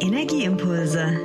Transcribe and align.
Energieimpulse, 0.00 1.18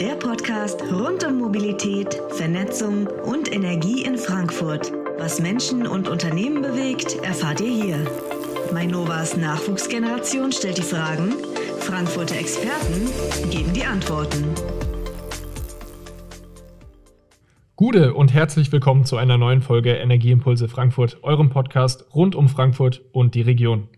der 0.00 0.16
Podcast 0.16 0.82
rund 0.90 1.24
um 1.24 1.38
Mobilität, 1.38 2.20
Vernetzung 2.30 3.06
und 3.06 3.52
Energie 3.52 4.02
in 4.02 4.18
Frankfurt. 4.18 4.92
Was 5.16 5.40
Menschen 5.40 5.86
und 5.86 6.08
Unternehmen 6.08 6.60
bewegt, 6.60 7.16
erfahrt 7.22 7.60
ihr 7.60 7.70
hier. 7.70 8.06
Mainovas 8.72 9.36
Nachwuchsgeneration 9.36 10.50
stellt 10.50 10.78
die 10.78 10.82
Fragen, 10.82 11.34
Frankfurter 11.78 12.36
Experten 12.36 13.08
geben 13.50 13.72
die 13.72 13.84
Antworten. 13.84 14.44
Gute 17.76 18.14
und 18.14 18.34
herzlich 18.34 18.72
willkommen 18.72 19.04
zu 19.04 19.18
einer 19.18 19.38
neuen 19.38 19.62
Folge 19.62 19.92
Energieimpulse 19.92 20.66
Frankfurt, 20.66 21.22
eurem 21.22 21.50
Podcast 21.50 22.06
rund 22.12 22.34
um 22.34 22.48
Frankfurt 22.48 23.02
und 23.12 23.36
die 23.36 23.42
Region. 23.42 23.88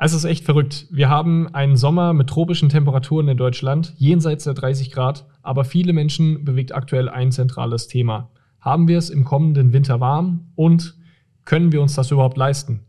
Also 0.00 0.16
es 0.16 0.22
ist 0.22 0.30
echt 0.30 0.44
verrückt. 0.44 0.86
Wir 0.92 1.08
haben 1.08 1.52
einen 1.52 1.76
Sommer 1.76 2.12
mit 2.12 2.28
tropischen 2.28 2.68
Temperaturen 2.68 3.26
in 3.26 3.36
Deutschland, 3.36 3.94
jenseits 3.96 4.44
der 4.44 4.54
30 4.54 4.92
Grad, 4.92 5.26
aber 5.42 5.64
viele 5.64 5.92
Menschen 5.92 6.44
bewegt 6.44 6.72
aktuell 6.72 7.08
ein 7.08 7.32
zentrales 7.32 7.88
Thema. 7.88 8.30
Haben 8.60 8.86
wir 8.86 8.96
es 8.96 9.10
im 9.10 9.24
kommenden 9.24 9.72
Winter 9.72 9.98
warm 9.98 10.52
und 10.54 10.96
können 11.44 11.72
wir 11.72 11.82
uns 11.82 11.96
das 11.96 12.12
überhaupt 12.12 12.36
leisten? 12.36 12.84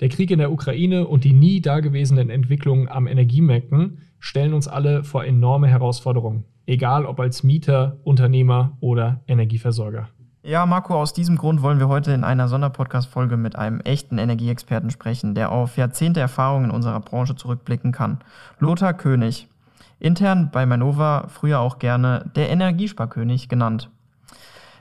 Der 0.00 0.08
Krieg 0.08 0.32
in 0.32 0.40
der 0.40 0.50
Ukraine 0.50 1.06
und 1.06 1.22
die 1.22 1.32
nie 1.32 1.60
dagewesenen 1.60 2.28
Entwicklungen 2.28 2.88
am 2.88 3.06
Energiemärkten 3.06 3.98
stellen 4.18 4.52
uns 4.52 4.66
alle 4.66 5.04
vor 5.04 5.24
enorme 5.24 5.68
Herausforderungen, 5.68 6.42
egal 6.66 7.06
ob 7.06 7.20
als 7.20 7.44
Mieter, 7.44 8.00
Unternehmer 8.02 8.76
oder 8.80 9.22
Energieversorger. 9.28 10.08
Ja, 10.48 10.64
Marco, 10.64 10.94
aus 10.94 11.12
diesem 11.12 11.36
Grund 11.36 11.60
wollen 11.60 11.78
wir 11.78 11.88
heute 11.88 12.12
in 12.12 12.24
einer 12.24 12.48
Sonderpodcast-Folge 12.48 13.36
mit 13.36 13.56
einem 13.56 13.80
echten 13.80 14.16
Energieexperten 14.16 14.88
sprechen, 14.88 15.34
der 15.34 15.52
auf 15.52 15.76
Jahrzehnte 15.76 16.20
Erfahrung 16.20 16.64
in 16.64 16.70
unserer 16.70 17.00
Branche 17.00 17.36
zurückblicken 17.36 17.92
kann. 17.92 18.20
Lothar 18.58 18.94
König. 18.94 19.46
Intern 19.98 20.48
bei 20.50 20.64
Manova 20.64 21.26
früher 21.28 21.60
auch 21.60 21.78
gerne 21.78 22.30
der 22.34 22.48
Energiesparkönig 22.48 23.50
genannt. 23.50 23.90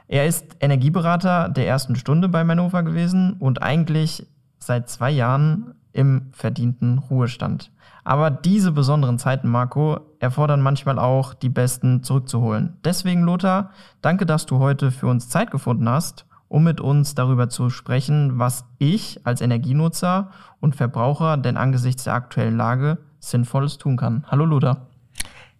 Er 0.08 0.26
ist 0.26 0.56
Energieberater 0.62 1.50
der 1.50 1.68
ersten 1.68 1.98
Stunde 1.98 2.30
bei 2.30 2.46
Manova 2.46 2.80
gewesen 2.80 3.34
und 3.34 3.62
eigentlich 3.62 4.26
seit 4.60 4.90
zwei 4.90 5.12
Jahren 5.12 5.74
im 5.92 6.30
verdienten 6.32 6.98
Ruhestand. 6.98 7.74
Aber 8.06 8.32
diese 8.32 8.72
besonderen 8.72 9.20
Zeiten, 9.20 9.50
Marco, 9.50 10.00
erfordern 10.20 10.62
manchmal 10.62 11.00
auch, 11.00 11.34
die 11.34 11.50
Besten 11.50 12.04
zurückzuholen. 12.04 12.78
Deswegen, 12.84 13.24
Lothar, 13.24 13.72
danke, 14.02 14.26
dass 14.26 14.46
du 14.46 14.60
heute 14.60 14.92
für 14.92 15.08
uns 15.08 15.30
Zeit 15.30 15.52
gefunden 15.52 15.88
hast, 15.90 16.26
um 16.48 16.64
mit 16.64 16.82
uns 16.82 17.16
darüber 17.16 17.50
zu 17.50 17.70
sprechen, 17.70 18.40
was 18.40 18.66
ich 18.78 19.26
als 19.26 19.42
Energienutzer 19.42 20.32
und 20.60 20.76
Verbraucher 20.76 21.38
denn 21.38 21.58
angesichts 21.58 22.06
der 22.06 22.14
aktuellen 22.14 22.58
Lage 22.58 23.00
Sinnvolles 23.20 23.78
tun 23.78 23.98
kann. 23.98 24.26
Hallo, 24.28 24.46
Lothar. 24.46 24.88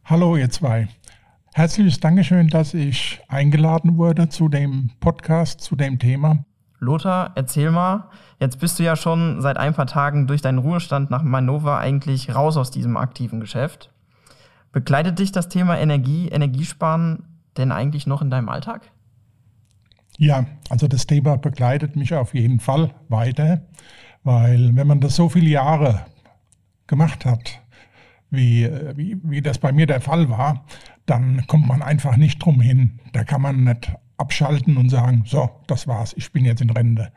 Hallo, 0.06 0.38
ihr 0.38 0.50
zwei. 0.50 0.88
Herzliches 1.54 2.00
Dankeschön, 2.00 2.48
dass 2.50 2.74
ich 2.74 3.20
eingeladen 3.28 3.98
wurde 3.98 4.30
zu 4.30 4.48
dem 4.48 4.92
Podcast, 5.00 5.62
zu 5.62 5.76
dem 5.76 6.00
Thema. 6.00 6.46
Lothar, 6.80 7.32
erzähl 7.36 7.72
mal, 7.72 8.10
jetzt 8.40 8.60
bist 8.60 8.78
du 8.78 8.84
ja 8.84 8.96
schon 8.96 9.42
seit 9.42 9.58
ein 9.58 9.74
paar 9.74 9.88
Tagen 9.88 10.28
durch 10.28 10.42
deinen 10.42 10.60
Ruhestand 10.60 11.10
nach 11.10 11.24
Manova 11.24 11.80
eigentlich 11.80 12.36
raus 12.36 12.56
aus 12.58 12.70
diesem 12.70 12.96
aktiven 12.96 13.40
Geschäft. 13.40 13.92
Begleitet 14.78 15.18
dich 15.18 15.32
das 15.32 15.50
Thema 15.50 15.80
Energie, 15.80 16.28
Energiesparen 16.28 17.24
denn 17.58 17.72
eigentlich 17.72 18.06
noch 18.06 18.22
in 18.22 18.30
deinem 18.30 18.48
Alltag? 18.48 18.92
Ja, 20.20 20.46
also 20.70 20.88
das 20.88 21.08
Thema 21.08 21.36
begleitet 21.36 21.96
mich 21.96 22.14
auf 22.14 22.36
jeden 22.36 22.60
Fall 22.60 22.92
weiter, 23.10 23.62
weil 24.24 24.76
wenn 24.76 24.86
man 24.86 25.00
das 25.00 25.16
so 25.16 25.30
viele 25.30 25.50
Jahre 25.50 26.06
gemacht 26.86 27.26
hat, 27.26 27.60
wie, 28.30 28.70
wie, 28.94 29.18
wie 29.24 29.42
das 29.42 29.58
bei 29.58 29.72
mir 29.72 29.88
der 29.88 30.00
Fall 30.00 30.30
war, 30.30 30.64
dann 31.08 31.48
kommt 31.48 31.66
man 31.66 31.82
einfach 31.82 32.16
nicht 32.16 32.38
drum 32.38 32.62
hin. 32.62 33.00
Da 33.14 33.24
kann 33.24 33.42
man 33.42 33.64
nicht 33.64 33.92
abschalten 34.18 34.78
und 34.78 34.90
sagen, 34.90 35.24
so, 35.26 35.50
das 35.66 35.88
war's, 35.88 36.14
ich 36.16 36.32
bin 36.32 36.46
jetzt 36.46 36.62
in 36.62 36.70
Rente. 36.70 37.12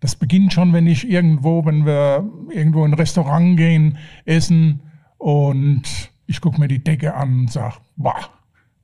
Das 0.00 0.16
beginnt 0.16 0.54
schon, 0.54 0.72
wenn 0.72 0.86
ich 0.86 1.06
irgendwo, 1.06 1.62
wenn 1.66 1.84
wir 1.84 2.24
irgendwo 2.54 2.86
in 2.86 2.92
ein 2.92 2.98
Restaurant 2.98 3.58
gehen, 3.58 3.98
essen 4.24 4.80
und 5.18 6.10
ich 6.26 6.40
gucke 6.40 6.60
mir 6.60 6.68
die 6.68 6.82
Decke 6.82 7.14
an 7.14 7.40
und 7.40 7.52
sage, 7.52 7.76
boah, 7.96 8.30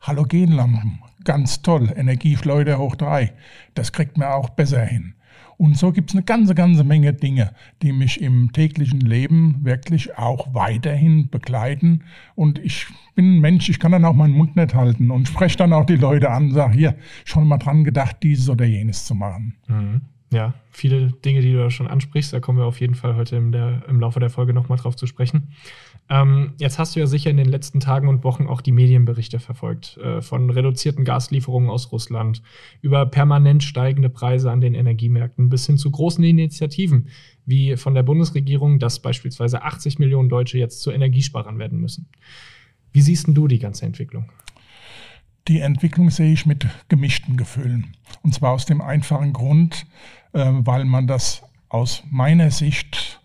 Halogenlampen, 0.00 0.98
ganz 1.24 1.62
toll, 1.62 1.92
Energieschleuder 1.94 2.78
hoch 2.78 2.96
drei, 2.96 3.32
das 3.74 3.92
kriegt 3.92 4.18
man 4.18 4.28
auch 4.28 4.50
besser 4.50 4.84
hin. 4.84 5.14
Und 5.58 5.78
so 5.78 5.92
gibt 5.92 6.10
es 6.10 6.16
eine 6.16 6.24
ganze, 6.24 6.56
ganze 6.56 6.82
Menge 6.82 7.12
Dinge, 7.12 7.52
die 7.82 7.92
mich 7.92 8.20
im 8.20 8.52
täglichen 8.52 9.00
Leben 9.00 9.58
wirklich 9.62 10.18
auch 10.18 10.52
weiterhin 10.54 11.28
begleiten. 11.28 12.02
Und 12.34 12.58
ich 12.58 12.86
bin 13.14 13.36
ein 13.36 13.40
Mensch, 13.40 13.68
ich 13.68 13.78
kann 13.78 13.92
dann 13.92 14.04
auch 14.04 14.14
meinen 14.14 14.34
Mund 14.34 14.56
nicht 14.56 14.74
halten 14.74 15.12
und 15.12 15.28
spreche 15.28 15.58
dann 15.58 15.72
auch 15.72 15.86
die 15.86 15.94
Leute 15.94 16.30
an 16.30 16.46
und 16.46 16.54
sage, 16.54 16.74
hier, 16.74 16.96
schon 17.24 17.46
mal 17.46 17.58
dran 17.58 17.84
gedacht, 17.84 18.16
dieses 18.24 18.48
oder 18.48 18.64
jenes 18.64 19.04
zu 19.04 19.14
machen. 19.14 19.54
Mhm. 19.68 20.00
Ja, 20.32 20.54
viele 20.70 21.12
Dinge, 21.12 21.42
die 21.42 21.52
du 21.52 21.58
da 21.58 21.70
schon 21.70 21.86
ansprichst, 21.86 22.32
da 22.32 22.40
kommen 22.40 22.58
wir 22.58 22.64
auf 22.64 22.80
jeden 22.80 22.94
Fall 22.94 23.14
heute 23.14 23.36
im, 23.36 23.52
der, 23.52 23.82
im 23.86 24.00
Laufe 24.00 24.18
der 24.18 24.30
Folge 24.30 24.54
nochmal 24.54 24.78
drauf 24.78 24.96
zu 24.96 25.06
sprechen. 25.06 25.52
Ähm, 26.08 26.54
jetzt 26.58 26.78
hast 26.78 26.94
du 26.94 27.00
ja 27.00 27.06
sicher 27.06 27.30
in 27.30 27.36
den 27.36 27.48
letzten 27.48 27.80
Tagen 27.80 28.08
und 28.08 28.24
Wochen 28.24 28.46
auch 28.46 28.60
die 28.60 28.72
Medienberichte 28.72 29.38
verfolgt, 29.38 29.96
äh, 29.98 30.20
von 30.20 30.50
reduzierten 30.50 31.04
Gaslieferungen 31.04 31.70
aus 31.70 31.90
Russland 31.92 32.42
über 32.80 33.06
permanent 33.06 33.62
steigende 33.62 34.10
Preise 34.10 34.50
an 34.50 34.60
den 34.60 34.74
Energiemärkten 34.74 35.48
bis 35.48 35.66
hin 35.66 35.78
zu 35.78 35.90
großen 35.90 36.22
Initiativen, 36.22 37.08
wie 37.46 37.76
von 37.76 37.94
der 37.94 38.02
Bundesregierung, 38.02 38.78
dass 38.78 39.00
beispielsweise 39.00 39.62
80 39.62 39.98
Millionen 39.98 40.28
Deutsche 40.28 40.58
jetzt 40.58 40.82
zu 40.82 40.90
Energiesparern 40.90 41.58
werden 41.58 41.80
müssen. 41.80 42.08
Wie 42.92 43.00
siehst 43.00 43.26
du 43.28 43.48
die 43.48 43.58
ganze 43.58 43.86
Entwicklung? 43.86 44.28
Die 45.48 45.60
Entwicklung 45.60 46.10
sehe 46.10 46.32
ich 46.32 46.46
mit 46.46 46.66
gemischten 46.88 47.36
Gefühlen. 47.36 47.96
Und 48.22 48.34
zwar 48.34 48.52
aus 48.52 48.66
dem 48.66 48.80
einfachen 48.80 49.32
Grund, 49.32 49.86
äh, 50.32 50.44
weil 50.52 50.84
man 50.84 51.06
das 51.06 51.42
aus 51.68 52.02
meiner 52.10 52.50
Sicht 52.50 53.21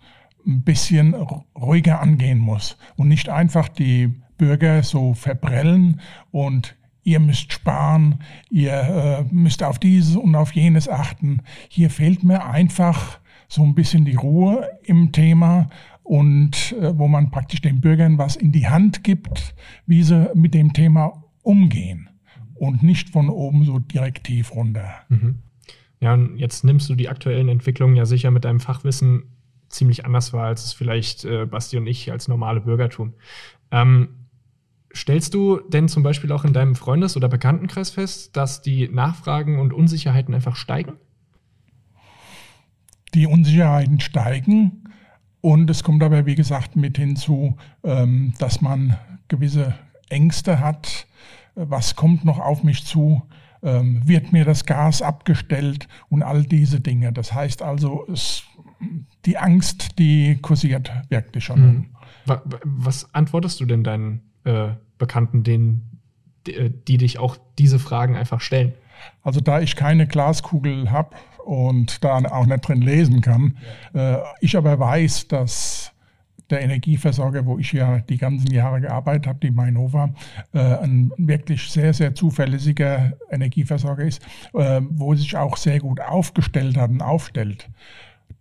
ein 0.47 0.63
bisschen 0.63 1.13
ruhiger 1.13 2.01
angehen 2.01 2.39
muss 2.39 2.77
und 2.95 3.09
nicht 3.09 3.29
einfach 3.29 3.67
die 3.67 4.13
Bürger 4.37 4.83
so 4.83 5.13
verbrellen 5.13 6.01
und 6.31 6.75
ihr 7.03 7.19
müsst 7.19 7.53
sparen, 7.53 8.19
ihr 8.49 8.73
äh, 8.73 9.33
müsst 9.33 9.63
auf 9.63 9.79
dieses 9.79 10.15
und 10.15 10.35
auf 10.35 10.53
jenes 10.53 10.89
achten. 10.89 11.41
Hier 11.69 11.89
fehlt 11.89 12.23
mir 12.23 12.45
einfach 12.45 13.19
so 13.47 13.63
ein 13.63 13.75
bisschen 13.75 14.05
die 14.05 14.15
Ruhe 14.15 14.69
im 14.83 15.11
Thema 15.11 15.69
und 16.03 16.75
äh, 16.79 16.97
wo 16.97 17.07
man 17.07 17.31
praktisch 17.31 17.61
den 17.61 17.81
Bürgern 17.81 18.17
was 18.17 18.35
in 18.35 18.51
die 18.51 18.67
Hand 18.67 19.03
gibt, 19.03 19.55
wie 19.85 20.03
sie 20.03 20.29
mit 20.35 20.53
dem 20.53 20.73
Thema 20.73 21.23
umgehen 21.43 22.09
und 22.55 22.83
nicht 22.83 23.09
von 23.09 23.29
oben 23.29 23.63
so 23.63 23.79
direktiv 23.79 24.53
runter. 24.53 24.89
Mhm. 25.09 25.39
Ja, 25.99 26.13
und 26.13 26.37
jetzt 26.37 26.63
nimmst 26.63 26.89
du 26.89 26.95
die 26.95 27.09
aktuellen 27.09 27.49
Entwicklungen 27.49 27.95
ja 27.95 28.05
sicher 28.05 28.31
mit 28.31 28.45
deinem 28.45 28.59
Fachwissen 28.59 29.23
ziemlich 29.69 30.05
anders 30.05 30.33
war, 30.33 30.45
als 30.45 30.65
es 30.65 30.73
vielleicht 30.73 31.25
äh, 31.25 31.45
Basti 31.45 31.77
und 31.77 31.87
ich 31.87 32.11
als 32.11 32.27
normale 32.27 32.61
Bürger 32.61 32.89
tun. 32.89 33.13
Ähm, 33.71 34.09
stellst 34.93 35.33
du 35.33 35.59
denn 35.59 35.87
zum 35.87 36.03
Beispiel 36.03 36.31
auch 36.31 36.45
in 36.45 36.53
deinem 36.53 36.75
Freundes- 36.75 37.17
oder 37.17 37.27
Bekanntenkreis 37.27 37.91
fest, 37.91 38.35
dass 38.35 38.61
die 38.61 38.87
Nachfragen 38.89 39.59
und 39.59 39.73
Unsicherheiten 39.73 40.33
einfach 40.33 40.55
steigen? 40.55 40.93
Die 43.13 43.27
Unsicherheiten 43.27 43.99
steigen 43.99 44.83
und 45.41 45.69
es 45.69 45.83
kommt 45.83 46.03
aber, 46.03 46.25
wie 46.25 46.35
gesagt, 46.35 46.75
mit 46.75 46.97
hinzu, 46.97 47.57
ähm, 47.83 48.33
dass 48.39 48.61
man 48.61 48.97
gewisse 49.27 49.75
Ängste 50.09 50.59
hat. 50.59 51.07
Was 51.55 51.95
kommt 51.95 52.25
noch 52.25 52.39
auf 52.39 52.63
mich 52.63 52.85
zu? 52.85 53.23
Ähm, 53.63 54.07
wird 54.07 54.31
mir 54.31 54.45
das 54.45 54.65
Gas 54.65 55.01
abgestellt 55.01 55.87
und 56.09 56.21
all 56.21 56.43
diese 56.43 56.79
Dinge. 56.79 57.11
Das 57.11 57.33
heißt 57.33 57.61
also, 57.61 58.05
es 58.11 58.43
die 59.25 59.37
Angst, 59.37 59.99
die 59.99 60.37
kursiert 60.41 60.91
wirklich 61.09 61.43
schon. 61.43 61.61
Mhm. 61.61 61.85
Was 62.63 63.13
antwortest 63.13 63.59
du 63.59 63.65
denn 63.65 63.83
deinen 63.83 64.21
äh, 64.43 64.69
Bekannten, 64.97 65.43
denen, 65.43 65.99
die, 66.45 66.53
äh, 66.53 66.73
die 66.87 66.97
dich 66.97 67.19
auch 67.19 67.37
diese 67.57 67.79
Fragen 67.79 68.15
einfach 68.15 68.41
stellen? 68.41 68.73
Also 69.23 69.39
da 69.39 69.59
ich 69.61 69.75
keine 69.75 70.07
Glaskugel 70.07 70.91
habe 70.91 71.15
und 71.45 72.03
da 72.03 72.17
auch 72.17 72.45
nicht 72.45 72.67
drin 72.67 72.81
lesen 72.81 73.21
kann, 73.21 73.57
äh, 73.93 74.17
ich 74.41 74.57
aber 74.57 74.79
weiß, 74.79 75.27
dass 75.27 75.93
der 76.49 76.61
Energieversorger, 76.61 77.45
wo 77.45 77.59
ich 77.59 77.73
ja 77.73 77.99
die 77.99 78.17
ganzen 78.17 78.51
Jahre 78.51 78.81
gearbeitet 78.81 79.27
habe, 79.27 79.39
die 79.39 79.51
Mainova, 79.51 80.13
äh, 80.53 80.59
ein 80.59 81.11
wirklich 81.17 81.69
sehr, 81.69 81.93
sehr 81.93 82.15
zuverlässiger 82.15 83.13
Energieversorger 83.29 84.05
ist, 84.05 84.21
äh, 84.53 84.81
wo 84.89 85.13
sich 85.13 85.35
auch 85.35 85.57
sehr 85.57 85.79
gut 85.79 85.99
aufgestellt 85.99 86.77
hat 86.77 86.89
und 86.89 87.01
aufstellt 87.01 87.69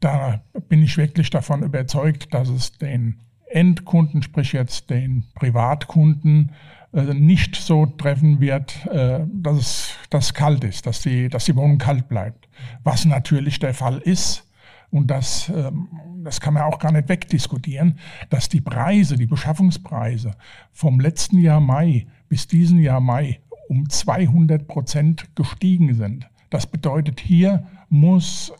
da 0.00 0.42
bin 0.68 0.82
ich 0.82 0.96
wirklich 0.96 1.30
davon 1.30 1.62
überzeugt, 1.62 2.32
dass 2.34 2.48
es 2.48 2.72
den 2.72 3.20
Endkunden, 3.46 4.22
sprich 4.22 4.52
jetzt 4.52 4.90
den 4.90 5.24
Privatkunden, 5.34 6.52
äh, 6.92 7.14
nicht 7.14 7.56
so 7.56 7.86
treffen 7.86 8.40
wird, 8.40 8.86
äh, 8.86 9.20
dass 9.32 9.56
es 9.56 9.90
dass 10.10 10.34
kalt 10.34 10.64
ist, 10.64 10.86
dass 10.86 11.02
die, 11.02 11.28
dass 11.28 11.44
die 11.44 11.56
Wohnung 11.56 11.78
kalt 11.78 12.08
bleibt. 12.08 12.48
Was 12.84 13.04
natürlich 13.04 13.58
der 13.58 13.74
Fall 13.74 13.98
ist, 13.98 14.46
und 14.90 15.08
das, 15.08 15.48
ähm, 15.48 15.88
das 16.22 16.40
kann 16.40 16.54
man 16.54 16.62
auch 16.62 16.78
gar 16.78 16.92
nicht 16.92 17.08
wegdiskutieren, 17.08 17.98
dass 18.30 18.48
die 18.48 18.60
Preise, 18.60 19.16
die 19.16 19.26
Beschaffungspreise 19.26 20.32
vom 20.72 21.00
letzten 21.00 21.38
Jahr 21.38 21.60
Mai 21.60 22.06
bis 22.28 22.46
diesen 22.46 22.78
Jahr 22.78 23.00
Mai 23.00 23.40
um 23.68 23.88
200 23.88 24.66
Prozent 24.68 25.34
gestiegen 25.34 25.94
sind. 25.94 26.28
Das 26.50 26.66
bedeutet, 26.66 27.20
hier 27.20 27.66
muss, 27.88 28.52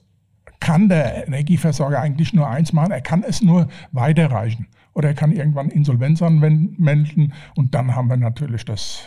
kann 0.61 0.88
der 0.88 1.26
Energieversorger 1.26 2.00
eigentlich 2.00 2.32
nur 2.32 2.49
eins 2.49 2.73
machen, 2.73 2.93
er 2.93 3.00
kann 3.00 3.23
es 3.23 3.43
nur 3.43 3.69
weiterreichen. 3.93 4.67
Oder 4.94 5.08
er 5.08 5.14
kann 5.14 5.32
irgendwann 5.32 5.69
Insolvenz 5.69 6.23
anmelden 6.23 7.35
und 7.55 7.75
dann 7.75 7.94
haben 7.94 8.08
wir 8.08 8.17
natürlich 8.17 8.64
das 8.64 9.03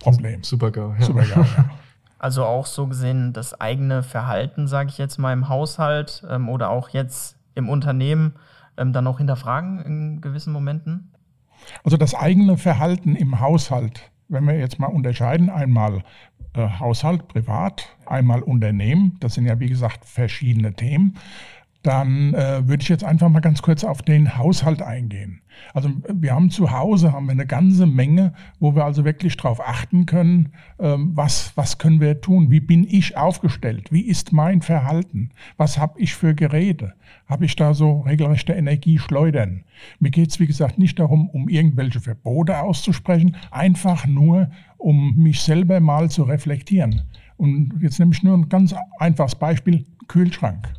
Problem. 0.00 0.42
Super 0.42 0.70
GAU. 0.70 0.94
Ja. 0.98 1.02
Super 1.06 1.22
GAU, 1.22 1.42
ja. 1.42 1.70
Also 2.18 2.44
auch 2.44 2.64
so 2.64 2.86
gesehen 2.86 3.34
das 3.34 3.60
eigene 3.60 4.02
Verhalten, 4.02 4.66
sage 4.66 4.88
ich 4.88 4.96
jetzt 4.96 5.18
mal, 5.18 5.34
im 5.34 5.50
Haushalt 5.50 6.24
ähm, 6.30 6.48
oder 6.48 6.70
auch 6.70 6.88
jetzt 6.88 7.36
im 7.54 7.68
Unternehmen 7.68 8.34
ähm, 8.78 8.94
dann 8.94 9.06
auch 9.06 9.18
hinterfragen 9.18 9.80
in 9.80 10.20
gewissen 10.22 10.52
Momenten? 10.52 11.12
Also 11.82 11.96
das 11.96 12.14
eigene 12.14 12.56
Verhalten 12.56 13.14
im 13.14 13.40
Haushalt, 13.40 14.10
wenn 14.28 14.44
wir 14.46 14.58
jetzt 14.58 14.78
mal 14.78 14.86
unterscheiden, 14.86 15.50
einmal 15.50 16.02
äh, 16.54 16.68
Haushalt, 16.78 17.28
privat, 17.28 17.88
einmal 18.06 18.42
Unternehmen, 18.42 19.16
das 19.20 19.34
sind 19.34 19.46
ja 19.46 19.58
wie 19.60 19.68
gesagt 19.68 20.04
verschiedene 20.04 20.74
Themen 20.74 21.18
dann 21.84 22.32
äh, 22.32 22.66
würde 22.66 22.82
ich 22.82 22.88
jetzt 22.88 23.04
einfach 23.04 23.28
mal 23.28 23.40
ganz 23.40 23.60
kurz 23.60 23.84
auf 23.84 24.00
den 24.00 24.38
Haushalt 24.38 24.80
eingehen. 24.80 25.42
Also 25.74 25.90
wir 26.12 26.34
haben 26.34 26.50
zu 26.50 26.72
Hause 26.72 27.12
haben 27.12 27.26
wir 27.26 27.32
eine 27.32 27.46
ganze 27.46 27.86
Menge, 27.86 28.32
wo 28.58 28.74
wir 28.74 28.84
also 28.84 29.04
wirklich 29.04 29.36
darauf 29.36 29.60
achten 29.60 30.06
können, 30.06 30.52
ähm, 30.78 31.12
was, 31.14 31.52
was 31.56 31.76
können 31.76 32.00
wir 32.00 32.22
tun, 32.22 32.50
wie 32.50 32.60
bin 32.60 32.86
ich 32.88 33.18
aufgestellt, 33.18 33.92
wie 33.92 34.00
ist 34.00 34.32
mein 34.32 34.62
Verhalten, 34.62 35.30
was 35.58 35.78
habe 35.78 36.00
ich 36.00 36.14
für 36.14 36.34
Geräte, 36.34 36.94
habe 37.26 37.44
ich 37.44 37.54
da 37.54 37.74
so 37.74 38.00
regelrechte 38.00 38.54
Energieschleudern. 38.54 39.64
Mir 40.00 40.10
geht 40.10 40.30
es, 40.30 40.40
wie 40.40 40.46
gesagt, 40.46 40.78
nicht 40.78 40.98
darum, 40.98 41.28
um 41.28 41.50
irgendwelche 41.50 42.00
Verbote 42.00 42.58
auszusprechen, 42.58 43.36
einfach 43.50 44.06
nur, 44.06 44.50
um 44.78 45.14
mich 45.16 45.42
selber 45.42 45.80
mal 45.80 46.10
zu 46.10 46.22
reflektieren. 46.22 47.02
Und 47.36 47.74
jetzt 47.80 47.98
nehme 47.98 48.12
ich 48.12 48.22
nur 48.22 48.38
ein 48.38 48.48
ganz 48.48 48.74
einfaches 48.98 49.34
Beispiel, 49.34 49.84
Kühlschrank. 50.08 50.74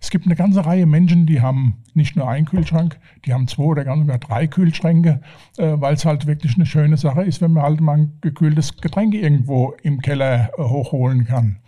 Es 0.00 0.10
gibt 0.10 0.26
eine 0.26 0.36
ganze 0.36 0.64
Reihe 0.64 0.86
Menschen, 0.86 1.26
die 1.26 1.40
haben 1.40 1.78
nicht 1.94 2.16
nur 2.16 2.28
einen 2.28 2.46
Kühlschrank, 2.46 2.98
die 3.24 3.34
haben 3.34 3.48
zwei 3.48 3.64
oder 3.64 3.84
ganz 3.84 4.00
sogar 4.02 4.18
drei 4.18 4.46
Kühlschränke, 4.46 5.20
äh, 5.56 5.72
weil 5.76 5.94
es 5.94 6.04
halt 6.04 6.26
wirklich 6.26 6.54
eine 6.54 6.66
schöne 6.66 6.96
Sache 6.96 7.22
ist, 7.22 7.40
wenn 7.40 7.52
man 7.52 7.64
halt 7.64 7.80
mal 7.80 7.98
ein 7.98 8.12
gekühltes 8.20 8.76
Getränk 8.76 9.14
irgendwo 9.14 9.74
im 9.82 10.00
Keller 10.00 10.50
äh, 10.56 10.62
hochholen 10.62 11.24
kann. 11.24 11.58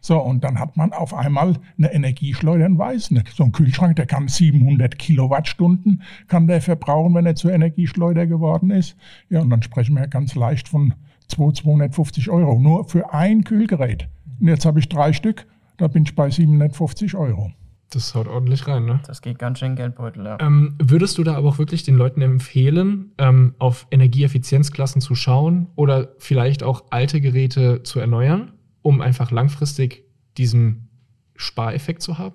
So, 0.00 0.20
und 0.20 0.44
dann 0.44 0.58
hat 0.60 0.76
man 0.76 0.92
auf 0.92 1.12
einmal 1.12 1.54
eine 1.76 1.92
Energieschleuder 1.92 2.66
und 2.66 2.78
weiß. 2.78 3.10
So 3.34 3.44
ein 3.44 3.52
Kühlschrank, 3.52 3.96
der 3.96 4.06
kann 4.06 4.28
700 4.28 4.98
Kilowattstunden, 4.98 6.02
kann 6.28 6.46
der 6.46 6.60
verbrauchen, 6.60 7.14
wenn 7.14 7.26
er 7.26 7.34
zur 7.34 7.52
Energieschleuder 7.52 8.26
geworden 8.26 8.70
ist. 8.70 8.96
Ja, 9.28 9.40
und 9.40 9.50
dann 9.50 9.62
sprechen 9.62 9.96
wir 9.96 10.06
ganz 10.06 10.34
leicht 10.34 10.68
von 10.68 10.94
250 11.28 12.30
Euro, 12.30 12.58
nur 12.58 12.84
für 12.84 13.12
ein 13.12 13.44
Kühlgerät. 13.44 14.08
Und 14.40 14.46
jetzt 14.48 14.64
habe 14.64 14.78
ich 14.78 14.88
drei 14.88 15.12
Stück, 15.12 15.46
da 15.78 15.88
bin 15.88 16.04
ich 16.04 16.14
bei 16.14 16.30
750 16.30 17.16
Euro. 17.16 17.50
Das 17.90 18.14
haut 18.14 18.28
ordentlich 18.28 18.66
rein, 18.66 18.84
ne? 18.84 19.00
Das 19.06 19.22
geht 19.22 19.38
ganz 19.38 19.60
schön 19.60 19.74
Geldbeutel, 19.74 20.26
ja. 20.26 20.38
Ähm, 20.40 20.74
würdest 20.78 21.16
du 21.16 21.24
da 21.24 21.36
aber 21.36 21.48
auch 21.48 21.58
wirklich 21.58 21.84
den 21.84 21.96
Leuten 21.96 22.20
empfehlen, 22.20 23.12
ähm, 23.16 23.54
auf 23.58 23.86
Energieeffizienzklassen 23.90 25.00
zu 25.00 25.14
schauen 25.14 25.68
oder 25.74 26.08
vielleicht 26.18 26.62
auch 26.62 26.84
alte 26.90 27.20
Geräte 27.20 27.82
zu 27.84 27.98
erneuern, 27.98 28.52
um 28.82 29.00
einfach 29.00 29.30
langfristig 29.30 30.04
diesen 30.36 30.90
Spareffekt 31.34 32.02
zu 32.02 32.18
haben? 32.18 32.34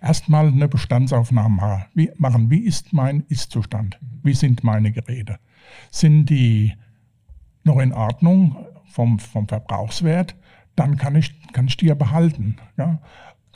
Erstmal 0.00 0.46
eine 0.46 0.68
Bestandsaufnahme 0.68 1.84
machen. 2.16 2.50
Wie 2.50 2.58
ist 2.58 2.94
mein 2.94 3.24
Ist-Zustand? 3.28 3.98
Wie 4.22 4.32
sind 4.32 4.64
meine 4.64 4.92
Geräte? 4.92 5.38
Sind 5.90 6.30
die 6.30 6.72
noch 7.64 7.80
in 7.80 7.92
Ordnung 7.92 8.56
vom, 8.86 9.18
vom 9.18 9.46
Verbrauchswert? 9.46 10.36
Dann 10.74 10.96
kann 10.96 11.16
ich, 11.16 11.34
kann 11.52 11.66
ich 11.66 11.76
die 11.76 11.86
ja 11.86 11.94
behalten. 11.94 12.56
Ja? 12.78 13.00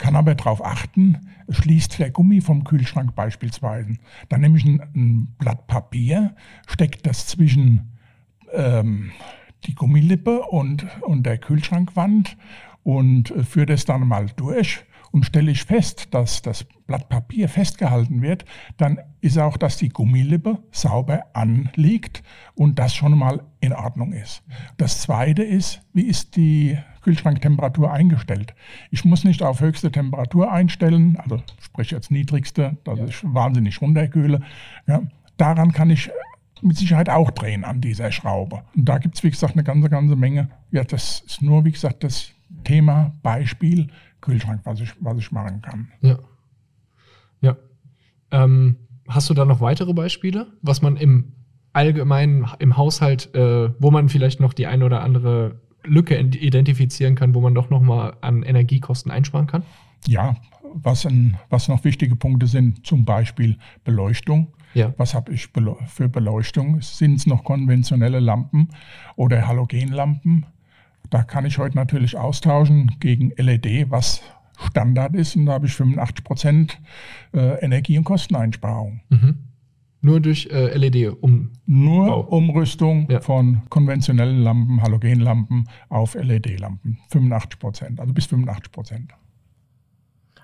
Kann 0.00 0.16
aber 0.16 0.34
darauf 0.34 0.64
achten, 0.64 1.18
schließt 1.50 1.98
der 1.98 2.10
Gummi 2.10 2.40
vom 2.40 2.64
Kühlschrank 2.64 3.14
beispielsweise. 3.14 3.94
Dann 4.28 4.40
nehme 4.40 4.56
ich 4.56 4.64
ein, 4.64 4.80
ein 4.94 5.34
Blatt 5.38 5.66
Papier, 5.66 6.34
stecke 6.66 6.98
das 7.02 7.26
zwischen 7.26 7.92
ähm, 8.52 9.12
die 9.64 9.74
Gummilippe 9.74 10.40
und, 10.40 10.86
und 11.02 11.24
der 11.24 11.38
Kühlschrankwand 11.38 12.36
und 12.82 13.30
äh, 13.30 13.44
führe 13.44 13.66
das 13.66 13.84
dann 13.84 14.08
mal 14.08 14.26
durch 14.36 14.84
und 15.12 15.26
stelle 15.26 15.50
ich 15.50 15.64
fest, 15.64 16.08
dass 16.12 16.40
das 16.40 16.64
Blatt 16.86 17.08
Papier 17.08 17.48
festgehalten 17.48 18.22
wird, 18.22 18.44
dann 18.78 18.98
ist 19.20 19.38
auch, 19.38 19.56
dass 19.56 19.76
die 19.76 19.90
Gummilippe 19.90 20.62
sauber 20.70 21.26
anliegt 21.34 22.22
und 22.54 22.78
das 22.78 22.94
schon 22.94 23.18
mal 23.18 23.42
in 23.60 23.72
Ordnung 23.72 24.12
ist. 24.12 24.42
Das 24.76 25.02
zweite 25.02 25.42
ist, 25.42 25.82
wie 25.92 26.06
ist 26.06 26.36
die 26.36 26.78
Kühlschranktemperatur 27.02 27.92
eingestellt? 27.92 28.54
Ich 28.90 29.04
muss 29.04 29.24
nicht 29.24 29.42
auf 29.42 29.60
höchste 29.60 29.90
Temperatur 29.90 30.52
einstellen, 30.52 31.16
also 31.18 31.42
sprich 31.60 31.90
jetzt 31.90 32.10
niedrigste, 32.10 32.76
dass 32.84 32.98
ja. 32.98 33.04
ich 33.06 33.22
wahnsinnig 33.22 33.80
runterkühle. 33.80 34.40
Ja, 34.86 35.02
daran 35.36 35.72
kann 35.72 35.90
ich 35.90 36.10
mit 36.62 36.76
Sicherheit 36.76 37.08
auch 37.08 37.30
drehen 37.30 37.64
an 37.64 37.80
dieser 37.80 38.12
Schraube. 38.12 38.62
Und 38.76 38.84
da 38.88 38.98
gibt 38.98 39.16
es, 39.16 39.24
wie 39.24 39.30
gesagt, 39.30 39.54
eine 39.54 39.64
ganze, 39.64 39.88
ganze 39.88 40.16
Menge. 40.16 40.50
Ja, 40.70 40.84
das 40.84 41.20
ist 41.20 41.42
nur, 41.42 41.64
wie 41.64 41.72
gesagt, 41.72 42.04
das 42.04 42.32
Thema, 42.64 43.12
Beispiel, 43.22 43.88
Kühlschrank, 44.20 44.60
was 44.64 44.80
ich, 44.80 44.92
was 45.00 45.18
ich 45.18 45.32
machen 45.32 45.62
kann. 45.62 45.88
Ja. 46.00 46.18
Ja. 47.40 47.56
Ähm, 48.30 48.76
hast 49.08 49.30
du 49.30 49.34
da 49.34 49.44
noch 49.44 49.60
weitere 49.60 49.94
Beispiele, 49.94 50.46
was 50.62 50.82
man 50.82 50.96
im 50.96 51.32
allgemeinen, 51.72 52.46
im 52.58 52.76
Haushalt, 52.76 53.34
äh, 53.34 53.70
wo 53.78 53.90
man 53.90 54.08
vielleicht 54.08 54.40
noch 54.40 54.52
die 54.52 54.66
eine 54.66 54.84
oder 54.84 55.02
andere 55.02 55.60
Lücke 55.84 56.18
identifizieren 56.18 57.14
kann, 57.14 57.34
wo 57.34 57.40
man 57.40 57.54
doch 57.54 57.70
nochmal 57.70 58.14
an 58.20 58.42
Energiekosten 58.42 59.10
einsparen 59.10 59.46
kann? 59.46 59.62
Ja, 60.06 60.36
was, 60.74 61.06
ein, 61.06 61.36
was 61.48 61.68
noch 61.68 61.84
wichtige 61.84 62.16
Punkte 62.16 62.46
sind, 62.46 62.86
zum 62.86 63.04
Beispiel 63.04 63.56
Beleuchtung. 63.84 64.48
Ja. 64.74 64.94
Was 64.98 65.14
habe 65.14 65.32
ich 65.32 65.48
für 65.86 66.08
Beleuchtung? 66.08 66.80
Sind 66.80 67.16
es 67.16 67.26
noch 67.26 67.44
konventionelle 67.44 68.20
Lampen 68.20 68.68
oder 69.16 69.46
Halogenlampen? 69.48 70.46
Da 71.10 71.24
kann 71.24 71.44
ich 71.44 71.58
heute 71.58 71.76
natürlich 71.76 72.16
austauschen 72.16 72.96
gegen 73.00 73.32
LED, 73.36 73.90
was 73.90 74.22
Standard 74.68 75.14
ist. 75.14 75.34
Und 75.34 75.46
da 75.46 75.54
habe 75.54 75.66
ich 75.66 75.72
85 75.72 76.24
Prozent 76.24 76.80
äh, 77.34 77.58
Energie- 77.64 77.98
und 77.98 78.04
Kosteneinsparung. 78.04 79.00
Mhm. 79.08 79.38
Nur 80.02 80.20
durch 80.20 80.48
äh, 80.50 80.76
LED 80.76 81.16
um 81.20 81.52
Nur 81.66 82.06
Bau. 82.06 82.20
Umrüstung 82.20 83.06
ja. 83.10 83.20
von 83.20 83.62
konventionellen 83.68 84.42
Lampen, 84.42 84.82
Halogenlampen 84.82 85.68
auf 85.88 86.14
LED-Lampen. 86.14 86.98
85 87.10 87.58
Prozent, 87.58 88.00
also 88.00 88.12
bis 88.14 88.26
85 88.26 88.72
Prozent. 88.72 89.12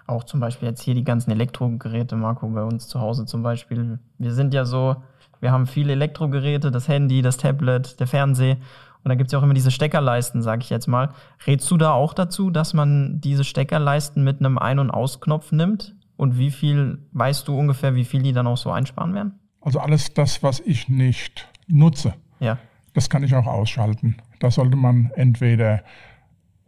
Auch 0.07 0.25
zum 0.25 0.40
Beispiel 0.40 0.69
jetzt 0.69 0.83
hier 0.83 0.95
die 0.95 1.04
ganzen 1.04 1.30
Elektrogeräte, 1.30 2.16
Marco, 2.16 2.47
bei 2.49 2.62
uns 2.62 2.87
zu 2.87 3.00
Hause 3.00 3.25
zum 3.25 3.42
Beispiel. 3.42 3.99
Wir 4.19 4.33
sind 4.33 4.54
ja 4.54 4.64
so, 4.64 4.97
wir 5.40 5.50
haben 5.50 5.66
viele 5.66 5.92
Elektrogeräte, 5.92 6.71
das 6.71 6.87
Handy, 6.87 7.23
das 7.23 7.38
Tablet, 7.38 7.99
der 7.99 8.07
Fernseher. 8.07 8.59
Und 9.02 9.09
da 9.09 9.14
gibt 9.14 9.28
es 9.28 9.33
ja 9.33 9.38
auch 9.38 9.42
immer 9.42 9.54
diese 9.54 9.71
Steckerleisten, 9.71 10.42
sage 10.42 10.62
ich 10.62 10.71
jetzt 10.71 10.87
mal. 10.87 11.11
Rätst 11.47 11.71
du 11.71 11.76
da 11.76 11.92
auch 11.92 12.12
dazu, 12.12 12.50
dass 12.50 12.75
man 12.75 13.21
diese 13.21 13.45
Steckerleisten 13.45 14.23
mit 14.23 14.40
einem 14.40 14.59
Ein- 14.59 14.78
und 14.78 14.90
Ausknopf 14.90 15.50
nimmt? 15.50 15.97
Und 16.16 16.38
wie 16.38 16.50
viel, 16.50 16.99
weißt 17.12 17.47
du 17.49 17.59
ungefähr, 17.59 17.95
wie 17.95 18.04
viel 18.04 18.23
die 18.23 18.33
dann 18.33 18.47
auch 18.47 18.57
so 18.57 18.71
einsparen 18.71 19.14
werden? 19.14 19.38
Also 19.66 19.80
alles 19.80 20.14
das, 20.14 20.44
was 20.44 20.61
ich 20.61 20.88
nicht 20.88 21.49
nutze, 21.66 22.14
ja. 22.38 22.56
das 22.94 23.11
kann 23.11 23.25
ich 23.25 23.35
auch 23.35 23.49
ausschalten. 23.49 24.14
Da 24.38 24.49
sollte 24.49 24.76
man 24.76 25.11
entweder 25.16 25.82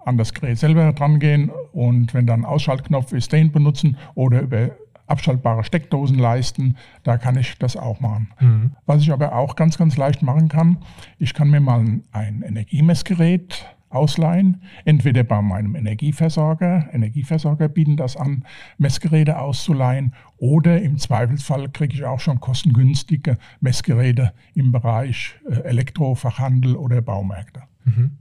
an 0.04 0.18
das 0.18 0.34
Gerät 0.34 0.58
selber 0.58 0.92
dran 0.92 1.20
gehen 1.20 1.52
und 1.70 2.12
wenn 2.12 2.26
dann 2.26 2.44
Ausschaltknopf 2.44 3.12
ist, 3.12 3.32
den 3.32 3.52
benutzen 3.52 3.96
oder 4.16 4.40
über 4.40 4.70
abschaltbare 5.06 5.62
Steckdosen 5.62 6.18
leisten. 6.18 6.76
Da 7.04 7.18
kann 7.18 7.38
ich 7.38 7.56
das 7.58 7.76
auch 7.76 8.00
machen. 8.00 8.32
Mhm. 8.40 8.72
Was 8.84 9.02
ich 9.02 9.12
aber 9.12 9.32
auch 9.36 9.54
ganz, 9.54 9.78
ganz 9.78 9.96
leicht 9.96 10.22
machen 10.22 10.48
kann, 10.48 10.78
ich 11.20 11.34
kann 11.34 11.50
mir 11.50 11.60
mal 11.60 12.00
ein 12.10 12.42
Energiemessgerät 12.42 13.64
ausleihen, 13.90 14.62
entweder 14.84 15.24
bei 15.24 15.40
meinem 15.42 15.74
Energieversorger, 15.74 16.88
Energieversorger 16.92 17.68
bieten 17.68 17.96
das 17.96 18.16
an, 18.16 18.44
Messgeräte 18.76 19.38
auszuleihen, 19.38 20.14
oder 20.36 20.80
im 20.80 20.98
Zweifelsfall 20.98 21.68
kriege 21.70 21.94
ich 21.94 22.04
auch 22.04 22.20
schon 22.20 22.40
kostengünstige 22.40 23.38
Messgeräte 23.60 24.32
im 24.54 24.72
Bereich 24.72 25.34
äh, 25.48 25.60
Elektrofachhandel 25.60 26.76
oder 26.76 27.00
Baumärkte. 27.00 27.62
Mhm. 27.84 28.18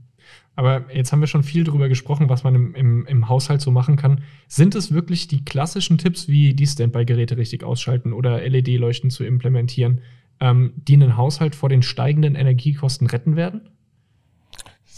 Aber 0.58 0.92
jetzt 0.92 1.12
haben 1.12 1.20
wir 1.20 1.28
schon 1.28 1.44
viel 1.44 1.62
darüber 1.62 1.88
gesprochen, 1.88 2.28
was 2.28 2.42
man 2.42 2.56
im, 2.56 2.74
im, 2.74 3.06
im 3.06 3.28
Haushalt 3.28 3.60
so 3.60 3.70
machen 3.70 3.94
kann. 3.94 4.22
Sind 4.48 4.74
es 4.74 4.92
wirklich 4.92 5.28
die 5.28 5.44
klassischen 5.44 5.98
Tipps, 5.98 6.26
wie 6.26 6.52
die 6.52 6.66
Standby-Geräte 6.66 7.36
richtig 7.36 7.62
ausschalten 7.62 8.12
oder 8.12 8.40
LED-Leuchten 8.40 9.10
zu 9.10 9.24
implementieren, 9.24 10.00
ähm, 10.40 10.72
die 10.76 10.94
einen 10.94 11.16
Haushalt 11.16 11.54
vor 11.54 11.68
den 11.68 11.82
steigenden 11.82 12.34
Energiekosten 12.34 13.06
retten 13.06 13.36
werden? 13.36 13.68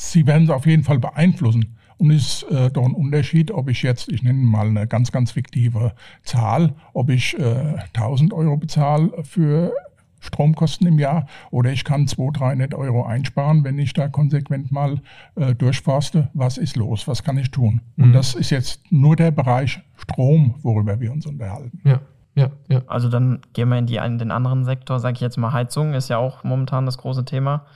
Sie 0.02 0.26
werden 0.26 0.44
es 0.44 0.50
auf 0.50 0.64
jeden 0.64 0.82
Fall 0.82 0.98
beeinflussen. 0.98 1.76
Und 1.98 2.10
es 2.10 2.42
ist 2.42 2.50
äh, 2.50 2.70
doch 2.70 2.86
ein 2.86 2.94
Unterschied, 2.94 3.50
ob 3.50 3.68
ich 3.68 3.82
jetzt, 3.82 4.10
ich 4.10 4.22
nenne 4.22 4.38
mal 4.38 4.66
eine 4.66 4.86
ganz, 4.86 5.12
ganz 5.12 5.32
fiktive 5.32 5.92
Zahl, 6.22 6.72
ob 6.94 7.10
ich 7.10 7.38
äh, 7.38 7.76
1000 7.92 8.32
Euro 8.32 8.56
bezahle 8.56 9.12
für 9.24 9.74
Stromkosten 10.20 10.86
im 10.86 10.98
Jahr 10.98 11.26
oder 11.50 11.70
ich 11.70 11.84
kann 11.84 12.08
200, 12.08 12.40
300 12.40 12.74
Euro 12.74 13.04
einsparen, 13.04 13.62
wenn 13.62 13.78
ich 13.78 13.92
da 13.92 14.08
konsequent 14.08 14.72
mal 14.72 15.02
äh, 15.34 15.54
durchforste. 15.54 16.30
Was 16.32 16.56
ist 16.56 16.76
los? 16.76 17.06
Was 17.06 17.22
kann 17.22 17.36
ich 17.36 17.50
tun? 17.50 17.82
Mhm. 17.96 18.04
Und 18.04 18.12
das 18.14 18.34
ist 18.34 18.48
jetzt 18.48 18.90
nur 18.90 19.16
der 19.16 19.32
Bereich 19.32 19.80
Strom, 19.96 20.54
worüber 20.62 20.98
wir 20.98 21.12
uns 21.12 21.26
unterhalten. 21.26 21.78
Ja. 21.84 22.00
Ja, 22.36 22.48
ja. 22.68 22.80
Also 22.86 23.10
dann 23.10 23.40
gehen 23.52 23.68
wir 23.68 23.76
in, 23.76 23.86
die, 23.86 23.96
in 23.96 24.16
den 24.16 24.30
anderen 24.30 24.64
Sektor, 24.64 24.98
sage 24.98 25.14
ich 25.14 25.20
jetzt 25.20 25.36
mal 25.36 25.52
Heizung, 25.52 25.92
ist 25.92 26.08
ja 26.08 26.16
auch 26.16 26.42
momentan 26.44 26.86
das 26.86 26.96
große 26.96 27.24
Thema. 27.26 27.66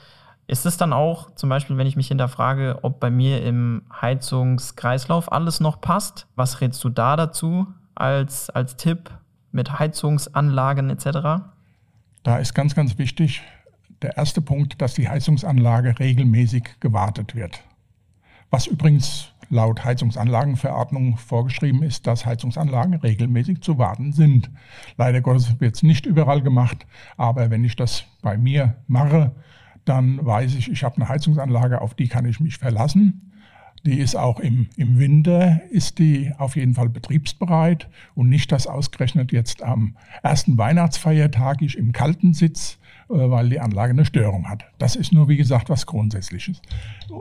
Ist 0.47 0.67
es 0.67 0.77
dann 0.77 0.93
auch, 0.93 1.35
zum 1.35 1.49
Beispiel, 1.49 1.77
wenn 1.79 1.87
ich 1.87 1.97
mich 1.97 2.09
hinterfrage, 2.09 2.81
ob 2.83 3.01
bei 3.01 3.11
mir 3.11 3.43
im 3.43 3.83
Heizungskreislauf 4.01 5.33
alles 5.33 5.61
noch 5.61 5.81
passt? 5.81 6.27
Was 6.37 6.61
rätst 6.61 6.85
du 6.85 6.91
da 6.91 7.17
dazu 7.17 7.67
als, 7.95 8.51
als 8.51 8.77
Tipp 8.77 9.11
mit 9.53 9.79
Heizungsanlagen 9.79 10.91
etc.? 10.91 11.45
Da 12.23 12.39
ist 12.39 12.55
ganz, 12.55 12.75
ganz 12.75 12.99
wichtig 12.99 13.43
der 14.03 14.19
erste 14.19 14.43
Punkt, 14.43 14.83
dass 14.83 14.95
die 14.95 15.09
Heizungsanlage 15.09 15.99
regelmäßig 15.99 16.81
gewartet 16.81 17.35
wird. 17.35 17.63
Was 18.51 18.67
übrigens 18.67 19.33
laut 19.51 19.85
Heizungsanlagenverordnung 19.85 21.17
vorgeschrieben 21.17 21.83
ist, 21.83 22.07
dass 22.07 22.27
Heizungsanlagen 22.27 22.95
regelmäßig 22.95 23.63
zu 23.63 23.79
warten 23.79 24.13
sind. 24.13 24.51
Leider 24.97 25.21
Gottes 25.21 25.61
wird 25.61 25.77
es 25.77 25.83
nicht 25.83 26.07
überall 26.07 26.43
gemacht, 26.43 26.87
aber 27.17 27.51
wenn 27.51 27.65
ich 27.65 27.77
das 27.77 28.05
bei 28.23 28.37
mir 28.37 28.75
mache, 28.87 29.33
dann 29.85 30.25
weiß 30.25 30.55
ich, 30.55 30.71
ich 30.71 30.83
habe 30.85 30.97
eine 30.97 31.09
Heizungsanlage, 31.09 31.81
auf 31.81 31.95
die 31.95 32.09
kann 32.09 32.25
ich 32.25 32.41
mich 32.41 32.59
verlassen. 32.59 33.33
Die 33.85 33.99
ist 33.99 34.17
auch 34.17 34.41
im, 34.41 34.69
im 34.77 34.99
Winter, 34.99 35.61
ist 35.71 35.99
die 35.99 36.33
auf 36.39 36.57
jeden 36.57 36.73
Fall 36.73 36.89
betriebsbereit 36.89 37.91
und 38.15 38.31
nicht, 38.31 38.51
dass 38.51 38.67
ausgerechnet 38.67 39.31
jetzt 39.31 39.63
am 39.63 39.97
ersten 40.23 40.57
Weihnachtsfeiertag 40.57 41.61
ich 41.61 41.77
im 41.77 41.93
Kalten 41.93 42.33
sitze, 42.33 42.79
äh, 43.11 43.15
weil 43.15 43.51
die 43.51 43.61
Anlage 43.61 43.93
eine 43.93 44.07
Störung 44.07 44.49
hat. 44.49 44.65
Das 44.79 44.97
ist 44.97 45.13
nur, 45.13 45.29
wie 45.29 45.37
gesagt, 45.37 45.69
was 45.69 45.85
Grundsätzliches. 45.85 46.63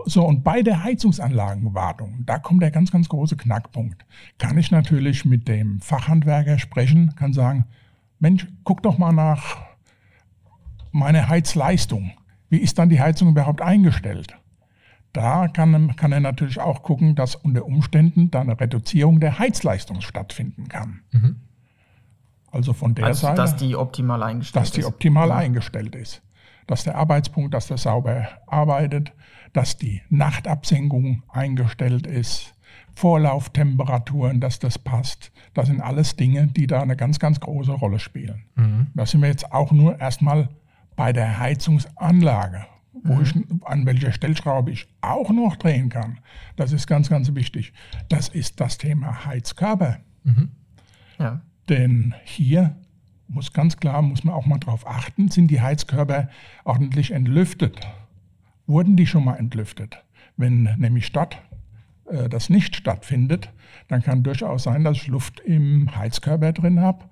So, 0.05 0.25
und 0.25 0.45
bei 0.45 0.61
der 0.61 0.85
Heizungsanlagenwartung, 0.85 2.23
da 2.25 2.39
kommt 2.39 2.61
der 2.61 2.71
ganz, 2.71 2.91
ganz 2.91 3.09
große 3.09 3.35
Knackpunkt. 3.35 4.05
Kann 4.37 4.57
ich 4.57 4.71
natürlich 4.71 5.25
mit 5.25 5.49
dem 5.49 5.81
Fachhandwerker 5.81 6.59
sprechen, 6.59 7.13
kann 7.15 7.33
sagen, 7.33 7.65
Mensch, 8.19 8.47
guck 8.63 8.81
doch 8.83 8.97
mal 8.97 9.11
nach 9.11 9.57
meiner 10.93 11.27
Heizleistung. 11.27 12.13
Wie 12.53 12.59
ist 12.59 12.77
dann 12.77 12.87
die 12.87 13.01
Heizung 13.01 13.29
überhaupt 13.29 13.63
eingestellt? 13.63 14.37
Da 15.11 15.47
kann, 15.47 15.95
kann 15.95 16.11
er 16.11 16.19
natürlich 16.19 16.61
auch 16.61 16.83
gucken, 16.83 17.15
dass 17.15 17.33
unter 17.33 17.65
Umständen 17.65 18.29
da 18.29 18.41
eine 18.41 18.59
Reduzierung 18.59 19.19
der 19.19 19.39
Heizleistung 19.39 20.01
stattfinden 20.01 20.69
kann. 20.69 20.99
Mhm. 21.09 21.37
Also 22.51 22.73
von 22.73 22.93
der 22.93 23.05
also, 23.05 23.21
Seite. 23.21 23.37
Dass 23.37 23.55
die 23.55 23.75
optimal 23.75 24.21
eingestellt 24.21 24.61
dass 24.61 24.69
ist. 24.69 24.77
Dass 24.77 24.83
die 24.83 24.85
optimal 24.85 25.29
ja. 25.29 25.37
eingestellt 25.37 25.95
ist. 25.95 26.21
Dass 26.67 26.83
der 26.83 26.95
Arbeitspunkt, 26.95 27.55
dass 27.55 27.69
der 27.69 27.79
sauber 27.79 28.27
arbeitet, 28.45 29.13
dass 29.53 29.77
die 29.77 30.03
Nachtabsenkung 30.11 31.23
eingestellt 31.29 32.05
ist, 32.05 32.53
Vorlauftemperaturen, 32.93 34.39
dass 34.39 34.59
das 34.59 34.77
passt. 34.77 35.31
Das 35.55 35.69
sind 35.69 35.81
alles 35.81 36.17
Dinge, 36.17 36.45
die 36.45 36.67
da 36.67 36.83
eine 36.83 36.95
ganz, 36.95 37.17
ganz 37.17 37.39
große 37.39 37.71
Rolle 37.71 37.97
spielen. 37.97 38.43
Mhm. 38.53 38.87
Da 38.93 39.07
sind 39.07 39.21
wir 39.21 39.29
jetzt 39.29 39.51
auch 39.51 39.71
nur 39.71 39.99
erstmal 39.99 40.49
bei 40.95 41.13
der 41.13 41.39
Heizungsanlage 41.39 42.65
wo 43.03 43.21
ich, 43.21 43.33
an 43.65 43.85
welcher 43.85 44.11
Stellschraube 44.11 44.71
ich 44.71 44.87
auch 45.01 45.29
noch 45.29 45.57
drehen 45.57 45.89
kann. 45.89 46.19
Das 46.55 46.71
ist 46.71 46.87
ganz, 46.87 47.09
ganz 47.09 47.33
wichtig. 47.35 47.73
Das 48.09 48.29
ist 48.29 48.59
das 48.59 48.77
Thema 48.77 49.25
Heizkörper. 49.25 49.99
Mhm. 50.23 50.51
Ja. 51.19 51.41
Denn 51.69 52.15
hier 52.23 52.75
muss 53.27 53.53
ganz 53.53 53.77
klar, 53.77 54.01
muss 54.01 54.23
man 54.23 54.33
auch 54.33 54.45
mal 54.45 54.59
darauf 54.59 54.87
achten, 54.87 55.29
sind 55.29 55.47
die 55.49 55.61
Heizkörper 55.61 56.29
ordentlich 56.63 57.11
entlüftet? 57.11 57.79
Wurden 58.67 58.95
die 58.95 59.07
schon 59.07 59.25
mal 59.25 59.35
entlüftet? 59.35 60.03
Wenn 60.37 60.63
nämlich 60.77 61.05
statt 61.05 61.41
äh, 62.05 62.29
das 62.29 62.49
nicht 62.49 62.75
stattfindet, 62.75 63.51
dann 63.87 64.01
kann 64.01 64.23
durchaus 64.23 64.63
sein, 64.63 64.83
dass 64.83 64.97
ich 64.97 65.07
Luft 65.07 65.39
im 65.41 65.93
Heizkörper 65.95 66.53
drin 66.53 66.79
habe 66.79 67.05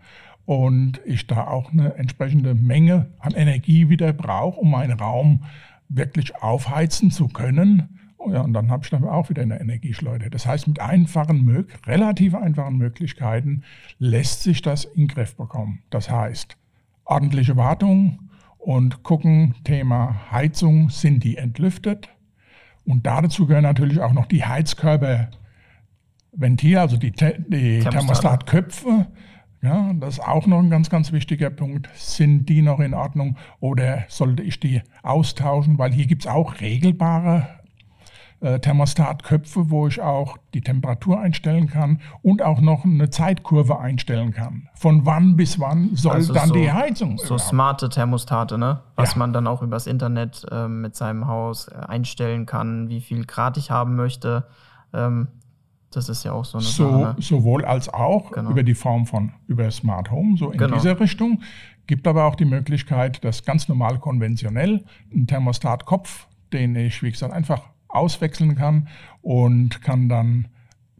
und 0.52 1.00
ich 1.06 1.28
da 1.28 1.48
auch 1.48 1.72
eine 1.72 1.96
entsprechende 1.96 2.54
Menge 2.54 3.08
an 3.20 3.34
Energie 3.36 3.88
wieder 3.88 4.12
brauche, 4.12 4.60
um 4.60 4.72
meinen 4.72 5.00
Raum 5.00 5.46
wirklich 5.88 6.36
aufheizen 6.44 7.10
zu 7.10 7.30
können. 7.30 8.00
Oh 8.18 8.30
ja, 8.30 8.42
und 8.42 8.52
dann 8.52 8.70
habe 8.70 8.84
ich 8.84 8.90
dann 8.90 9.06
auch 9.06 9.30
wieder 9.30 9.44
eine 9.44 9.62
Energieschleuder. 9.62 10.30
Das 10.30 10.46
heißt, 10.46 10.68
mit 10.68 10.82
einfachen, 10.82 11.66
relativ 11.86 12.36
einfachen 12.36 12.78
Möglichkeiten 12.78 13.64
lässt 13.98 14.44
sich 14.44 14.62
das 14.62 14.84
in 14.84 15.04
den 15.04 15.08
Griff 15.08 15.38
bekommen. 15.38 15.84
Das 15.90 16.12
heißt, 16.12 16.58
ordentliche 17.06 17.56
Wartung 17.56 18.20
und 18.58 19.04
gucken, 19.04 19.56
Thema 19.64 20.32
Heizung, 20.32 20.90
sind 20.90 21.24
die 21.24 21.38
entlüftet? 21.38 22.10
Und 22.84 23.06
dazu 23.06 23.48
gehören 23.48 23.64
natürlich 23.64 24.02
auch 24.02 24.12
noch 24.12 24.26
die 24.26 24.44
Heizkörperventile, 24.44 26.82
also 26.82 26.98
die, 26.98 27.12
die 27.12 27.80
Thermostatköpfe. 27.80 29.08
Ja, 29.62 29.94
das 29.94 30.16
ist 30.16 30.28
auch 30.28 30.48
noch 30.48 30.60
ein 30.60 30.72
ganz, 30.72 30.90
ganz 30.90 31.12
wichtiger 31.12 31.52
Punkt. 31.52 31.88
Sind 31.94 32.48
die 32.48 32.64
noch 32.64 32.80
in 32.80 32.96
Ordnung 32.96 33.38
oder 33.60 34.06
sollte 34.08 34.42
ich 34.42 34.60
die 34.60 34.82
austauschen? 35.04 35.78
Weil 35.78 35.92
hier 35.92 36.08
gibt 36.08 36.24
es 36.24 36.28
auch 36.28 36.60
regelbare 36.62 37.48
äh, 38.42 38.60
Thermostatköpfe, 38.60 39.70
wo 39.70 39.88
ich 39.88 40.02
auch 40.02 40.38
die 40.56 40.62
Temperatur 40.62 41.20
einstellen 41.20 41.68
kann 41.68 42.02
und 42.24 42.42
auch 42.42 42.60
noch 42.60 42.86
eine 42.86 43.12
Zeitkurve 43.12 43.80
einstellen 43.80 44.34
kann. 44.34 44.68
Von 44.74 45.06
wann 45.06 45.36
bis 45.36 45.60
wann 45.60 45.96
soll 45.96 46.14
also 46.14 46.34
dann 46.34 46.48
so, 46.48 46.56
die 46.56 46.72
Heizung? 46.72 47.20
So 47.20 47.26
überhaupt? 47.26 47.42
smarte 47.42 47.90
Thermostate, 47.90 48.58
ne? 48.58 48.82
Was 48.96 49.12
ja. 49.12 49.20
man 49.20 49.32
dann 49.32 49.46
auch 49.46 49.62
übers 49.62 49.86
Internet 49.86 50.44
äh, 50.50 50.68
mit 50.68 50.96
seinem 50.96 51.28
Haus 51.28 51.68
äh, 51.68 51.76
einstellen 51.76 52.48
kann, 52.48 52.90
wie 52.90 53.02
viel 53.02 53.26
Grad 53.26 53.58
ich 53.58 53.70
haben 53.70 53.96
möchte. 53.96 54.48
Ähm, 54.92 55.28
das 55.92 56.10
ist 56.10 56.24
ja 56.24 56.32
auch 56.32 56.46
so 56.46 56.58
eine 56.58 56.66
so, 56.66 56.90
Sache. 56.90 57.22
Sowohl 57.22 57.66
als 57.66 57.90
auch 57.90 58.32
genau. 58.32 58.52
über 58.52 58.64
die 58.64 58.74
Form 58.74 59.06
von 59.06 59.34
über 59.48 59.70
Smart 59.72 60.12
Home, 60.12 60.38
so 60.38 60.52
in 60.52 60.58
genau. 60.58 60.76
dieser 60.78 61.00
Richtung. 61.00 61.42
Gibt 61.88 62.08
aber 62.08 62.26
auch 62.26 62.36
die 62.36 62.46
Möglichkeit, 62.46 63.24
dass 63.24 63.44
ganz 63.44 63.68
normal 63.68 64.00
konventionell 64.00 64.86
ein 65.14 65.28
Thermostatkopf, 65.28 66.28
den 66.54 66.76
ich, 66.76 67.04
wie 67.04 67.12
gesagt, 67.12 67.34
einfach 67.34 67.64
auswechseln 67.90 68.56
kann 68.56 68.88
und 69.22 69.82
kann 69.82 70.08
dann 70.08 70.48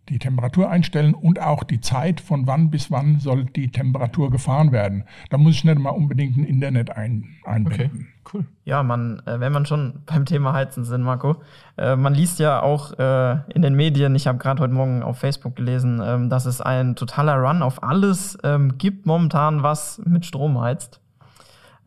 die 0.10 0.20
Temperatur 0.20 0.70
einstellen 0.70 1.14
und 1.14 1.40
auch 1.40 1.64
die 1.64 1.80
Zeit, 1.80 2.20
von 2.20 2.46
wann 2.48 2.70
bis 2.70 2.92
wann 2.92 3.20
soll 3.20 3.46
die 3.46 3.70
Temperatur 3.70 4.30
gefahren 4.30 4.72
werden. 4.72 5.06
Da 5.30 5.38
muss 5.38 5.56
ich 5.56 5.64
nicht 5.64 5.80
mal 5.80 5.92
unbedingt 5.92 6.38
ein 6.38 6.44
Internet 6.44 6.90
ein, 6.90 7.30
einbinden. 7.46 8.00
Okay, 8.02 8.06
cool. 8.34 8.46
Ja, 8.66 8.84
man, 8.84 9.22
äh, 9.26 9.40
wenn 9.40 9.52
man 9.52 9.66
schon 9.66 10.02
beim 10.06 10.26
Thema 10.26 10.54
Heizen 10.54 10.84
sind, 10.84 11.02
Marco, 11.02 11.38
äh, 11.78 11.96
man 11.96 12.14
liest 12.14 12.40
ja 12.40 12.62
auch 12.62 12.98
äh, 12.98 13.38
in 13.54 13.62
den 13.62 13.76
Medien, 13.76 14.16
ich 14.16 14.28
habe 14.28 14.38
gerade 14.38 14.62
heute 14.62 14.74
Morgen 14.74 15.04
auf 15.04 15.20
Facebook 15.20 15.56
gelesen, 15.56 16.02
ähm, 16.04 16.30
dass 16.30 16.46
es 16.46 16.62
ein 16.62 16.96
totaler 16.96 17.36
Run 17.36 17.64
auf 17.64 17.84
alles 17.84 18.38
ähm, 18.44 18.78
gibt 18.78 19.06
momentan, 19.06 19.64
was 19.64 20.02
mit 20.06 20.26
Strom 20.26 20.60
heizt. 20.60 21.00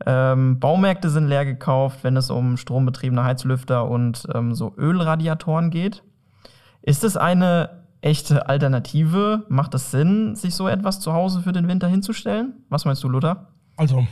Ähm, 0.05 0.59
Baumärkte 0.59 1.09
sind 1.09 1.27
leer 1.27 1.45
gekauft, 1.45 1.99
wenn 2.03 2.17
es 2.17 2.29
um 2.29 2.57
strombetriebene 2.57 3.23
Heizlüfter 3.23 3.89
und 3.89 4.27
so 4.51 4.73
Ölradiatoren 4.77 5.69
geht. 5.69 6.03
Ist 6.81 7.05
es 7.05 7.15
eine 7.15 7.85
echte 8.01 8.47
Alternative? 8.47 9.45
Macht 9.49 9.73
es 9.73 9.91
Sinn, 9.91 10.35
sich 10.35 10.53
so 10.53 10.67
etwas 10.67 10.99
zu 10.99 11.13
Hause 11.13 11.41
für 11.41 11.51
den 11.51 11.67
Winter 11.67 11.87
hinzustellen? 11.87 12.53
Was 12.69 12.85
meinst 12.85 13.03
du, 13.03 13.09
Luther? 13.09 13.47
Also, 13.77 14.05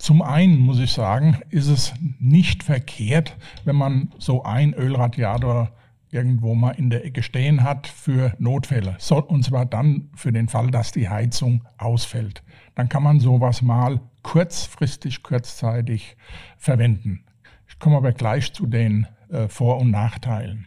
zum 0.00 0.22
einen 0.22 0.58
muss 0.58 0.78
ich 0.78 0.92
sagen, 0.92 1.40
ist 1.50 1.68
es 1.68 1.92
nicht 2.18 2.62
verkehrt, 2.62 3.36
wenn 3.64 3.76
man 3.76 4.10
so 4.18 4.42
ein 4.44 4.72
Ölradiator 4.72 5.72
irgendwo 6.10 6.54
mal 6.54 6.70
in 6.70 6.88
der 6.88 7.04
Ecke 7.04 7.22
stehen 7.22 7.62
hat 7.62 7.86
für 7.86 8.32
Notfälle. 8.38 8.96
und 9.28 9.44
zwar 9.44 9.66
dann 9.66 10.08
für 10.14 10.32
den 10.32 10.48
Fall, 10.48 10.70
dass 10.70 10.92
die 10.92 11.10
Heizung 11.10 11.64
ausfällt. 11.76 12.42
Dann 12.74 12.88
kann 12.88 13.02
man 13.02 13.20
sowas 13.20 13.60
mal 13.60 14.00
kurzfristig, 14.22 15.22
kurzzeitig 15.22 16.16
verwenden. 16.56 17.24
Ich 17.68 17.78
komme 17.78 17.98
aber 17.98 18.12
gleich 18.12 18.54
zu 18.54 18.66
den 18.66 19.06
äh, 19.28 19.48
Vor- 19.48 19.78
und 19.78 19.90
Nachteilen. 19.90 20.66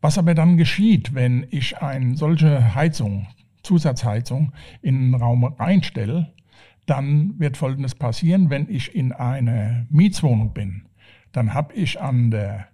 Was 0.00 0.18
aber 0.18 0.34
dann 0.34 0.56
geschieht, 0.56 1.14
wenn 1.14 1.48
ich 1.50 1.78
eine 1.78 2.16
solche 2.16 2.76
Heizung, 2.76 3.26
Zusatzheizung 3.64 4.52
in 4.82 4.96
einen 4.96 5.14
Raum 5.16 5.42
reinstelle, 5.42 6.32
dann 6.86 7.38
wird 7.38 7.56
Folgendes 7.56 7.94
passieren, 7.94 8.50
wenn 8.50 8.68
ich 8.70 8.94
in 8.94 9.12
einer 9.12 9.86
Mietswohnung 9.90 10.52
bin, 10.52 10.86
dann 11.32 11.52
habe 11.52 11.74
ich 11.74 12.00
an 12.00 12.30
der, 12.30 12.68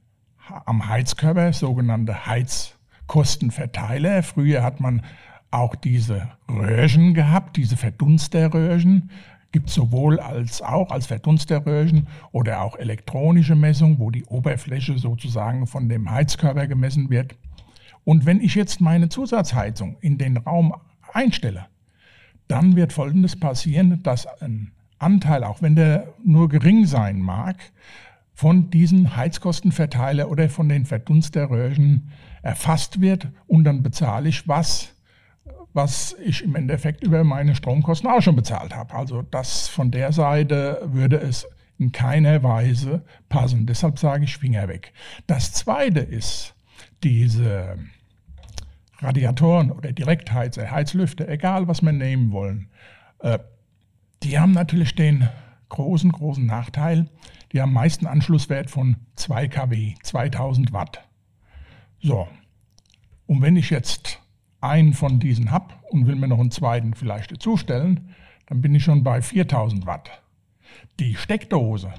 am 0.67 0.89
Heizkörper 0.89 1.53
sogenannte 1.53 2.27
Heizkostenverteiler. 2.27 4.23
Früher 4.23 4.63
hat 4.63 4.81
man 4.81 5.03
auch 5.51 5.75
diese 5.75 6.29
Röhrchen 6.49 7.15
gehabt, 7.15 7.57
diese 7.57 7.77
Verdunsterröhrchen. 7.77 9.11
Gibt 9.51 9.69
sowohl 9.69 10.21
als 10.21 10.63
auch 10.63 10.91
als 10.91 11.07
Verdunsterröhrchen 11.07 12.07
oder 12.33 12.63
auch 12.63 12.77
elektronische 12.77 13.55
Messung, 13.55 13.99
wo 13.99 14.11
die 14.11 14.25
Oberfläche 14.25 14.97
sozusagen 14.99 15.67
von 15.67 15.89
dem 15.89 16.11
Heizkörper 16.11 16.67
gemessen 16.67 17.11
wird. 17.11 17.35
Und 18.05 18.25
wenn 18.27 18.41
ich 18.41 18.55
jetzt 18.55 18.81
meine 18.81 19.09
Zusatzheizung 19.09 19.97
in 20.01 20.19
den 20.19 20.39
Raum 20.39 20.75
einstelle, 21.13 21.67
dann 22.53 22.77
wird 22.77 22.93
Folgendes 22.93 23.35
passieren, 23.35 24.03
dass 24.03 24.27
ein 24.43 24.73
Anteil, 24.99 25.43
auch 25.43 25.63
wenn 25.63 25.75
der 25.75 26.13
nur 26.23 26.51
gering 26.51 26.85
sein 26.85 27.19
mag, 27.19 27.57
von 28.35 28.69
diesen 28.69 29.17
Heizkostenverteiler 29.17 30.31
oder 30.31 30.51
von 30.51 30.69
den 30.69 30.85
Verdunsterröhrchen 30.85 32.11
erfasst 32.43 33.01
wird 33.01 33.29
und 33.47 33.65
dann 33.65 33.83
bezahle 33.83 34.29
ich 34.29 34.47
was, 34.47 34.95
was 35.73 36.15
ich 36.23 36.45
im 36.45 36.55
Endeffekt 36.55 37.03
über 37.03 37.25
meine 37.25 37.55
Stromkosten 37.55 38.11
auch 38.11 38.21
schon 38.21 38.37
bezahlt 38.37 38.75
habe. 38.77 38.95
Also 38.95 39.23
das 39.23 39.69
von 39.69 39.91
der 39.91 40.13
Seite 40.13 40.83
würde 40.85 41.17
es 41.17 41.47
in 41.79 41.91
keiner 41.91 42.43
Weise 42.43 43.03
passen. 43.31 43.65
Deshalb 43.65 43.99
sage 43.99 44.25
ich 44.25 44.37
Finger 44.37 44.69
weg. 44.69 44.93
Das 45.27 45.55
Zweite 45.55 46.01
ist, 46.01 46.55
diese 47.03 47.79
Radiatoren 49.03 49.73
oder 49.73 49.93
Direktheizer, 49.93 50.71
Heizlüfter, 50.71 51.29
egal 51.29 51.69
was 51.69 51.83
wir 51.83 51.93
nehmen 51.93 52.31
wollen, 52.33 52.69
äh, 53.19 53.39
die 54.23 54.39
haben 54.39 54.53
natürlich 54.53 54.95
den 54.95 55.29
großen, 55.69 56.13
großen 56.13 56.47
Nachteil, 56.47 57.09
die 57.53 57.61
haben 57.61 57.73
meisten 57.73 58.07
Anschlusswert 58.07 58.71
von 58.71 58.97
2 59.17 59.49
kW, 59.49 59.95
2000 60.03 60.73
Watt. 60.73 61.07
So, 62.01 62.29
und 63.27 63.43
wenn 63.43 63.57
ich 63.57 63.71
jetzt 63.71 64.21
einen 64.61 64.93
von 64.93 65.19
diesen 65.19 65.51
habe 65.51 65.75
und 65.91 66.07
will 66.07 66.15
mir 66.15 66.29
noch 66.29 66.39
einen 66.39 66.51
zweiten 66.51 66.95
vielleicht 66.95 67.33
dazustellen, 67.33 68.15
dann 68.47 68.61
bin 68.61 68.75
ich 68.75 68.85
schon 68.85 69.03
bei 69.03 69.21
4000 69.21 69.87
Watt. 69.87 70.23
Die 71.01 71.17
Steckdose 71.17 71.93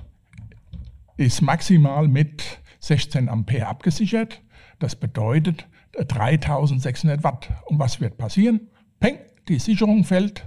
ist 1.17 1.41
maximal 1.41 2.07
mit 2.07 2.61
16 2.79 3.29
Ampere 3.29 3.67
abgesichert. 3.67 4.41
Das 4.79 4.95
bedeutet 4.95 5.67
3600 5.97 7.23
Watt. 7.23 7.49
Und 7.65 7.79
was 7.79 8.01
wird 8.01 8.17
passieren? 8.17 8.69
Peng, 8.99 9.19
die 9.47 9.59
Sicherung 9.59 10.03
fällt. 10.03 10.45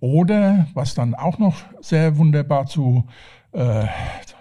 Oder 0.00 0.66
was 0.74 0.94
dann 0.94 1.14
auch 1.14 1.38
noch 1.38 1.56
sehr 1.80 2.18
wunderbar 2.18 2.66
zu 2.66 3.06
äh, 3.52 3.86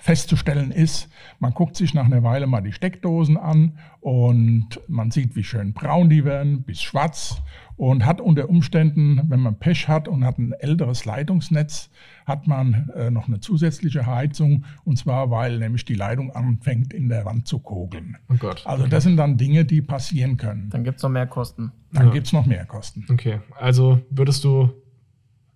festzustellen 0.04 0.72
ist, 0.72 1.08
man 1.40 1.54
guckt 1.54 1.78
sich 1.78 1.94
nach 1.94 2.04
einer 2.04 2.24
Weile 2.24 2.46
mal 2.46 2.60
die 2.60 2.74
Steckdosen 2.74 3.38
an 3.38 3.80
und 4.02 4.82
man 4.90 5.12
sieht, 5.12 5.38
wie 5.38 5.46
schön 5.46 5.72
braun 5.72 6.10
die 6.10 6.26
werden, 6.26 6.64
bis 6.64 6.82
schwarz 6.82 7.42
und 7.78 8.06
hat 8.06 8.20
unter 8.20 8.50
Umständen, 8.50 9.22
wenn 9.30 9.40
man 9.40 9.58
Pech 9.58 9.88
hat 9.88 10.10
und 10.10 10.26
hat 10.26 10.40
ein 10.40 10.52
älteres 10.52 11.06
Leitungsnetz, 11.06 11.90
hat 12.26 12.48
man 12.48 12.90
äh, 12.98 13.12
noch 13.12 13.30
eine 13.30 13.40
zusätzliche 13.40 14.06
Heizung 14.06 14.66
und 14.84 14.98
zwar, 14.98 15.32
weil 15.32 15.58
nämlich 15.58 15.86
die 15.86 15.96
Leitung 15.96 16.32
anfängt 16.36 16.94
in 16.94 17.08
der 17.08 17.24
Wand 17.24 17.48
zu 17.48 17.60
kogeln. 17.60 18.18
Oh 18.30 18.36
Gott. 18.38 18.64
Also 18.66 18.84
okay. 18.84 18.92
das 18.92 19.04
sind 19.06 19.16
dann 19.16 19.38
Dinge, 19.38 19.64
die 19.64 19.82
passieren 19.82 20.36
können. 20.36 20.70
Dann 20.70 20.84
gibt 20.84 20.98
es 20.98 21.04
noch 21.04 21.12
mehr 21.12 21.28
Kosten. 21.28 21.72
Dann 21.94 22.08
ja. 22.08 22.12
gibt 22.12 22.28
es 22.28 22.34
noch 22.34 22.46
mehr 22.46 22.66
Kosten. 22.66 23.06
Okay, 23.10 23.40
also 23.58 24.02
würdest 24.10 24.44
du 24.44 24.70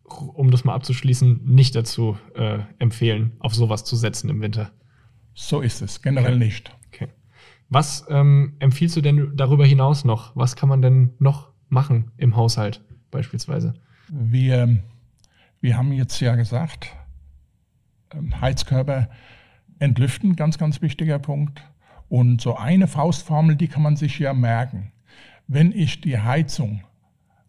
um 0.07 0.51
das 0.51 0.63
mal 0.63 0.73
abzuschließen, 0.73 1.41
nicht 1.43 1.75
dazu 1.75 2.17
äh, 2.35 2.59
empfehlen, 2.79 3.33
auf 3.39 3.53
sowas 3.53 3.83
zu 3.83 3.95
setzen 3.95 4.29
im 4.29 4.41
Winter. 4.41 4.71
So 5.33 5.61
ist 5.61 5.81
es, 5.81 6.01
generell 6.01 6.35
okay. 6.35 6.45
nicht. 6.45 6.75
Okay. 6.87 7.07
Was 7.69 8.05
ähm, 8.09 8.55
empfiehlst 8.59 8.95
du 8.95 9.01
denn 9.01 9.35
darüber 9.35 9.65
hinaus 9.65 10.05
noch? 10.05 10.35
Was 10.35 10.55
kann 10.55 10.69
man 10.69 10.81
denn 10.81 11.13
noch 11.19 11.49
machen 11.69 12.11
im 12.17 12.35
Haushalt 12.35 12.83
beispielsweise? 13.11 13.73
Wir, 14.09 14.77
wir 15.59 15.77
haben 15.77 15.91
jetzt 15.91 16.19
ja 16.21 16.35
gesagt, 16.35 16.95
ähm, 18.13 18.39
Heizkörper 18.39 19.09
entlüften, 19.79 20.35
ganz, 20.35 20.57
ganz 20.57 20.81
wichtiger 20.81 21.19
Punkt. 21.19 21.61
Und 22.09 22.39
so 22.39 22.55
eine 22.55 22.87
Faustformel, 22.87 23.57
die 23.57 23.67
kann 23.67 23.83
man 23.83 23.97
sich 23.97 24.17
ja 24.17 24.33
merken. 24.33 24.93
Wenn 25.47 25.73
ich 25.73 25.99
die 25.99 26.17
Heizung 26.17 26.83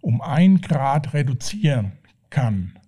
um 0.00 0.20
ein 0.20 0.60
Grad 0.60 1.14
reduzieren 1.14 1.92
kann, 2.30 2.78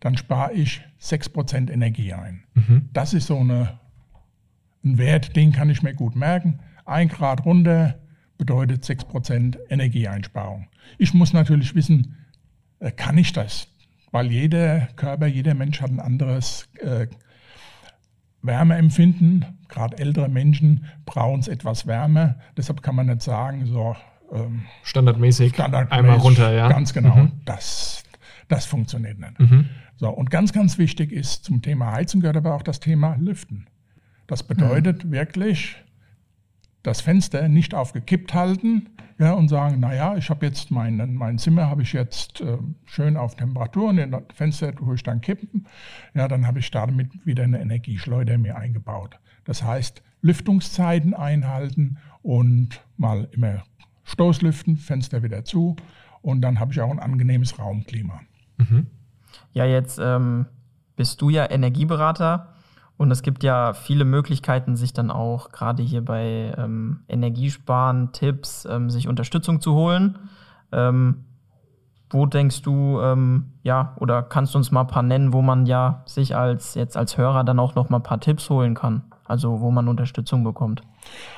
dann 0.00 0.16
spare 0.16 0.52
ich 0.52 0.82
6% 1.00 1.70
Energie 1.70 2.12
ein. 2.12 2.44
Mhm. 2.54 2.88
Das 2.92 3.14
ist 3.14 3.26
so 3.26 3.38
eine, 3.38 3.78
ein 4.84 4.98
Wert, 4.98 5.36
den 5.36 5.52
kann 5.52 5.70
ich 5.70 5.82
mir 5.82 5.94
gut 5.94 6.16
merken. 6.16 6.60
Ein 6.84 7.08
Grad 7.08 7.44
runter 7.44 7.98
bedeutet 8.36 8.84
6% 8.84 9.58
Energieeinsparung. 9.68 10.66
Ich 10.98 11.14
muss 11.14 11.32
natürlich 11.32 11.74
wissen, 11.74 12.16
äh, 12.80 12.90
kann 12.90 13.16
ich 13.18 13.32
das? 13.32 13.68
Weil 14.10 14.30
jeder 14.30 14.88
Körper, 14.96 15.26
jeder 15.26 15.54
Mensch 15.54 15.80
hat 15.80 15.90
ein 15.90 16.00
anderes 16.00 16.68
äh, 16.80 17.06
Wärmeempfinden. 18.42 19.46
Gerade 19.68 19.98
ältere 19.98 20.28
Menschen 20.28 20.86
brauchen 21.06 21.40
es 21.40 21.48
etwas 21.48 21.86
wärmer. 21.86 22.36
Deshalb 22.56 22.82
kann 22.82 22.96
man 22.96 23.06
nicht 23.06 23.22
sagen, 23.22 23.66
so 23.66 23.96
ähm, 24.32 24.62
standardmäßig, 24.82 25.54
standardmäßig 25.54 25.98
einmal 25.98 26.18
runter, 26.18 26.52
ja. 26.52 26.68
Ganz 26.68 26.92
genau. 26.92 27.14
Mhm. 27.14 27.32
Das, 27.44 28.02
das 28.48 28.66
funktioniert 28.66 29.18
nicht. 29.18 29.38
Mhm. 29.38 29.68
So, 29.96 30.08
und 30.10 30.30
ganz, 30.30 30.52
ganz 30.52 30.78
wichtig 30.78 31.12
ist 31.12 31.44
zum 31.44 31.62
Thema 31.62 31.92
Heizen 31.92 32.20
gehört 32.20 32.36
aber 32.36 32.54
auch 32.54 32.62
das 32.62 32.80
Thema 32.80 33.16
Lüften. 33.16 33.66
Das 34.26 34.42
bedeutet 34.42 35.04
mhm. 35.04 35.12
wirklich, 35.12 35.76
das 36.82 37.00
Fenster 37.00 37.48
nicht 37.48 37.74
aufgekippt 37.74 38.34
halten 38.34 38.88
ja, 39.18 39.34
und 39.34 39.48
sagen, 39.48 39.78
naja, 39.80 40.16
ich 40.16 40.30
habe 40.30 40.46
jetzt 40.46 40.70
mein, 40.70 41.14
mein 41.14 41.38
Zimmer 41.38 41.68
habe 41.68 41.82
ich 41.82 41.92
jetzt 41.92 42.40
äh, 42.40 42.58
schön 42.86 43.16
auf 43.16 43.36
Temperatur 43.36 43.90
und 43.90 43.98
das 43.98 44.22
Fenster 44.34 44.74
tue 44.74 44.96
ich 44.96 45.02
dann 45.02 45.20
kippen. 45.20 45.66
Ja, 46.14 46.26
dann 46.26 46.46
habe 46.46 46.58
ich 46.58 46.70
damit 46.70 47.24
wieder 47.24 47.44
eine 47.44 47.60
Energieschleuder 47.60 48.38
mir 48.38 48.56
eingebaut. 48.56 49.18
Das 49.44 49.62
heißt, 49.62 50.02
Lüftungszeiten 50.22 51.14
einhalten 51.14 51.98
und 52.22 52.84
mal 52.96 53.28
immer 53.32 53.62
Stoßlüften, 54.04 54.76
Fenster 54.76 55.22
wieder 55.22 55.44
zu 55.44 55.76
und 56.20 56.40
dann 56.40 56.58
habe 56.58 56.72
ich 56.72 56.80
auch 56.80 56.90
ein 56.90 57.00
angenehmes 57.00 57.58
Raumklima. 57.58 58.20
Mhm. 58.70 58.86
Ja, 59.52 59.64
jetzt 59.64 59.98
ähm, 60.02 60.46
bist 60.96 61.20
du 61.20 61.30
ja 61.30 61.50
Energieberater 61.50 62.54
und 62.96 63.10
es 63.10 63.22
gibt 63.22 63.42
ja 63.42 63.72
viele 63.72 64.04
Möglichkeiten, 64.04 64.76
sich 64.76 64.92
dann 64.92 65.10
auch 65.10 65.50
gerade 65.50 65.82
hier 65.82 66.04
bei 66.04 66.54
ähm, 66.56 67.00
Energiesparen, 67.08 68.12
Tipps, 68.12 68.66
ähm, 68.70 68.90
sich 68.90 69.08
Unterstützung 69.08 69.60
zu 69.60 69.74
holen. 69.74 70.18
Ähm, 70.70 71.24
wo 72.10 72.26
denkst 72.26 72.62
du, 72.62 73.00
ähm, 73.00 73.52
ja, 73.62 73.96
oder 73.98 74.22
kannst 74.22 74.54
du 74.54 74.58
uns 74.58 74.70
mal 74.70 74.82
ein 74.82 74.86
paar 74.86 75.02
nennen, 75.02 75.32
wo 75.32 75.40
man 75.40 75.64
ja 75.64 76.02
sich 76.04 76.36
als 76.36 76.74
jetzt 76.74 76.96
als 76.96 77.16
Hörer 77.16 77.42
dann 77.42 77.58
auch 77.58 77.74
noch 77.74 77.88
mal 77.88 77.98
ein 77.98 78.02
paar 78.02 78.20
Tipps 78.20 78.50
holen 78.50 78.74
kann? 78.74 79.02
Also 79.24 79.60
wo 79.60 79.70
man 79.70 79.88
Unterstützung 79.88 80.44
bekommt? 80.44 80.82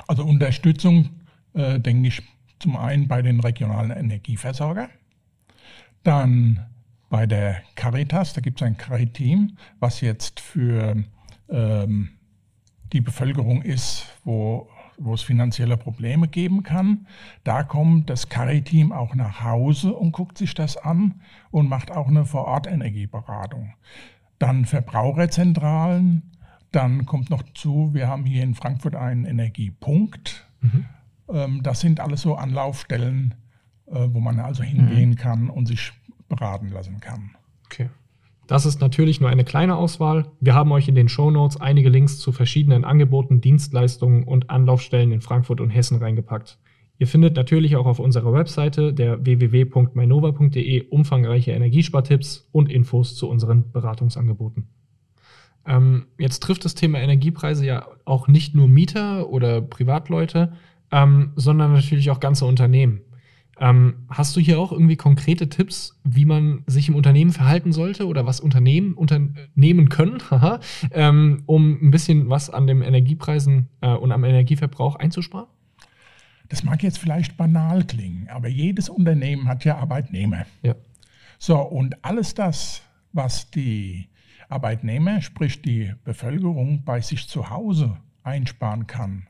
Also 0.08 0.24
Unterstützung, 0.24 1.10
äh, 1.52 1.78
denke 1.78 2.08
ich, 2.08 2.22
zum 2.58 2.76
einen 2.76 3.06
bei 3.06 3.22
den 3.22 3.40
regionalen 3.40 3.90
Energieversorgern, 3.90 4.88
dann 6.02 6.66
bei 7.08 7.26
der 7.26 7.62
Caritas, 7.74 8.32
da 8.32 8.40
gibt 8.40 8.60
es 8.60 8.66
ein 8.66 8.76
Cari-Team, 8.76 9.56
was 9.78 10.00
jetzt 10.00 10.40
für 10.40 11.04
ähm, 11.48 12.10
die 12.92 13.00
Bevölkerung 13.00 13.62
ist, 13.62 14.06
wo, 14.24 14.68
wo 14.98 15.14
es 15.14 15.22
finanzielle 15.22 15.76
Probleme 15.76 16.28
geben 16.28 16.62
kann. 16.62 17.06
Da 17.42 17.62
kommt 17.62 18.10
das 18.10 18.28
Cari-Team 18.28 18.92
auch 18.92 19.14
nach 19.14 19.42
Hause 19.42 19.92
und 19.92 20.12
guckt 20.12 20.38
sich 20.38 20.54
das 20.54 20.76
an 20.76 21.20
und 21.50 21.68
macht 21.68 21.90
auch 21.90 22.08
eine 22.08 22.24
Vor-Ort-Energieberatung. 22.24 23.74
Dann 24.38 24.64
Verbraucherzentralen, 24.64 26.30
dann 26.72 27.06
kommt 27.06 27.30
noch 27.30 27.42
zu, 27.54 27.90
wir 27.94 28.08
haben 28.08 28.24
hier 28.24 28.42
in 28.42 28.54
Frankfurt 28.54 28.96
einen 28.96 29.24
Energiepunkt. 29.24 30.48
Mhm. 30.60 30.84
Ähm, 31.28 31.62
das 31.62 31.80
sind 31.80 32.00
alles 32.00 32.22
so 32.22 32.34
Anlaufstellen, 32.34 33.34
äh, 33.86 34.08
wo 34.10 34.20
man 34.20 34.40
also 34.40 34.62
hingehen 34.62 35.10
mhm. 35.10 35.16
kann 35.16 35.50
und 35.50 35.66
sich 35.66 35.92
beraten 36.36 36.70
lassen 36.70 37.00
kann. 37.00 37.30
Okay. 37.66 37.90
Das 38.46 38.66
ist 38.66 38.80
natürlich 38.80 39.20
nur 39.20 39.30
eine 39.30 39.44
kleine 39.44 39.76
Auswahl. 39.76 40.26
Wir 40.40 40.54
haben 40.54 40.70
euch 40.72 40.88
in 40.88 40.94
den 40.94 41.08
Show 41.08 41.30
Notes 41.30 41.58
einige 41.58 41.88
Links 41.88 42.18
zu 42.18 42.30
verschiedenen 42.30 42.84
Angeboten, 42.84 43.40
Dienstleistungen 43.40 44.24
und 44.24 44.50
Anlaufstellen 44.50 45.12
in 45.12 45.22
Frankfurt 45.22 45.60
und 45.60 45.70
Hessen 45.70 45.98
reingepackt. 45.98 46.58
Ihr 46.98 47.06
findet 47.06 47.36
natürlich 47.36 47.76
auch 47.76 47.86
auf 47.86 47.98
unserer 47.98 48.32
Webseite 48.32 48.92
der 48.92 49.24
www.mainova.de 49.24 50.88
umfangreiche 50.88 51.52
Energiespartipps 51.52 52.48
und 52.52 52.70
Infos 52.70 53.16
zu 53.16 53.28
unseren 53.28 53.72
Beratungsangeboten. 53.72 54.68
Ähm, 55.66 56.06
jetzt 56.18 56.42
trifft 56.42 56.64
das 56.64 56.74
Thema 56.74 57.00
Energiepreise 57.00 57.64
ja 57.64 57.86
auch 58.04 58.28
nicht 58.28 58.54
nur 58.54 58.68
Mieter 58.68 59.28
oder 59.30 59.62
Privatleute, 59.62 60.52
ähm, 60.92 61.32
sondern 61.36 61.72
natürlich 61.72 62.10
auch 62.10 62.20
ganze 62.20 62.44
Unternehmen. 62.44 63.00
Ähm, 63.60 64.06
hast 64.08 64.34
du 64.36 64.40
hier 64.40 64.58
auch 64.58 64.72
irgendwie 64.72 64.96
konkrete 64.96 65.48
Tipps, 65.48 66.00
wie 66.04 66.24
man 66.24 66.64
sich 66.66 66.88
im 66.88 66.94
Unternehmen 66.94 67.32
verhalten 67.32 67.72
sollte 67.72 68.06
oder 68.06 68.26
was 68.26 68.40
Unternehmen 68.40 68.94
unternehmen 68.94 69.88
können, 69.88 70.18
ähm, 70.90 71.42
um 71.46 71.78
ein 71.80 71.90
bisschen 71.90 72.28
was 72.28 72.50
an 72.50 72.66
den 72.66 72.82
Energiepreisen 72.82 73.68
äh, 73.80 73.90
und 73.90 74.12
am 74.12 74.24
Energieverbrauch 74.24 74.96
einzusparen? 74.96 75.48
Das 76.48 76.62
mag 76.62 76.82
jetzt 76.82 76.98
vielleicht 76.98 77.36
banal 77.36 77.84
klingen, 77.84 78.28
aber 78.28 78.48
jedes 78.48 78.88
Unternehmen 78.88 79.48
hat 79.48 79.64
ja 79.64 79.78
Arbeitnehmer. 79.78 80.44
Ja. 80.62 80.74
So, 81.38 81.58
und 81.58 82.04
alles 82.04 82.34
das, 82.34 82.82
was 83.12 83.50
die 83.50 84.08
Arbeitnehmer, 84.48 85.20
sprich 85.20 85.62
die 85.62 85.92
Bevölkerung 86.04 86.84
bei 86.84 87.00
sich 87.00 87.28
zu 87.28 87.50
Hause 87.50 87.96
einsparen 88.22 88.86
kann. 88.86 89.26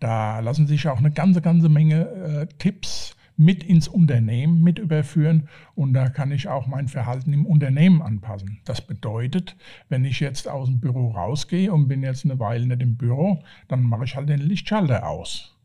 Da 0.00 0.40
lassen 0.40 0.66
sich 0.66 0.88
auch 0.88 0.98
eine 0.98 1.10
ganze, 1.10 1.40
ganze 1.40 1.68
Menge 1.68 2.08
äh, 2.08 2.46
Tipps 2.58 3.16
mit 3.44 3.64
ins 3.64 3.88
Unternehmen 3.88 4.62
mit 4.62 4.78
überführen 4.78 5.48
und 5.74 5.92
da 5.92 6.08
kann 6.08 6.32
ich 6.32 6.48
auch 6.48 6.66
mein 6.66 6.88
Verhalten 6.88 7.32
im 7.32 7.46
Unternehmen 7.46 8.02
anpassen. 8.02 8.60
Das 8.64 8.80
bedeutet, 8.80 9.56
wenn 9.88 10.04
ich 10.04 10.20
jetzt 10.20 10.48
aus 10.48 10.68
dem 10.68 10.80
Büro 10.80 11.10
rausgehe 11.10 11.72
und 11.72 11.88
bin 11.88 12.02
jetzt 12.02 12.24
eine 12.24 12.38
Weile 12.38 12.66
nicht 12.66 12.82
im 12.82 12.96
Büro, 12.96 13.42
dann 13.68 13.82
mache 13.82 14.04
ich 14.04 14.16
halt 14.16 14.28
den 14.28 14.40
Lichtschalter 14.40 15.08
aus. 15.08 15.56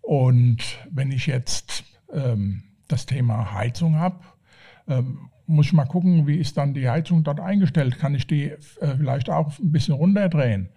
Und 0.00 0.58
wenn 0.90 1.12
ich 1.12 1.26
jetzt 1.26 1.84
ähm, 2.12 2.64
das 2.88 3.06
Thema 3.06 3.54
Heizung 3.54 3.96
habe, 3.96 4.20
ähm, 4.88 5.30
muss 5.46 5.66
ich 5.66 5.72
mal 5.72 5.84
gucken, 5.84 6.26
wie 6.26 6.36
ist 6.36 6.56
dann 6.56 6.74
die 6.74 6.88
Heizung 6.88 7.24
dort 7.24 7.40
eingestellt. 7.40 7.98
Kann 7.98 8.14
ich 8.14 8.26
die 8.26 8.50
äh, 8.50 8.58
vielleicht 8.96 9.30
auch 9.30 9.58
ein 9.58 9.72
bisschen 9.72 9.94
runterdrehen? 9.94 10.68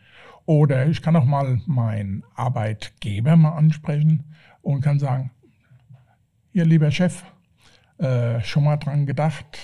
Oder 0.45 0.87
ich 0.87 1.01
kann 1.01 1.15
auch 1.15 1.25
mal 1.25 1.59
meinen 1.65 2.23
Arbeitgeber 2.35 3.35
mal 3.35 3.53
ansprechen 3.53 4.23
und 4.61 4.81
kann 4.81 4.99
sagen, 4.99 5.31
ihr 6.55 6.65
lieber 6.65 6.89
Chef, 6.89 7.23
äh, 7.97 8.41
schon 8.41 8.63
mal 8.63 8.77
dran 8.77 9.05
gedacht, 9.05 9.59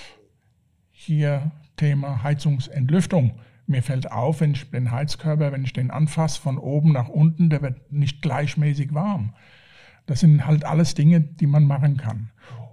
hier 0.90 1.50
Thema 1.76 2.22
Heizungsentlüftung. 2.22 3.40
Mir 3.66 3.82
fällt 3.82 4.12
auf, 4.12 4.40
wenn 4.40 4.52
ich 4.52 4.70
den 4.70 4.90
Heizkörper, 4.90 5.52
wenn 5.52 5.64
ich 5.64 5.72
den 5.72 5.90
anfasse 5.90 6.40
von 6.40 6.58
oben 6.58 6.92
nach 6.92 7.08
unten, 7.08 7.48
der 7.48 7.62
wird 7.62 7.90
nicht 7.90 8.20
gleichmäßig 8.20 8.92
warm. 8.92 9.34
Das 10.04 10.20
sind 10.20 10.46
halt 10.46 10.64
alles 10.64 10.94
Dinge, 10.94 11.20
die 11.20 11.46
man 11.46 11.64
machen 11.64 11.96
kann. 11.96 12.30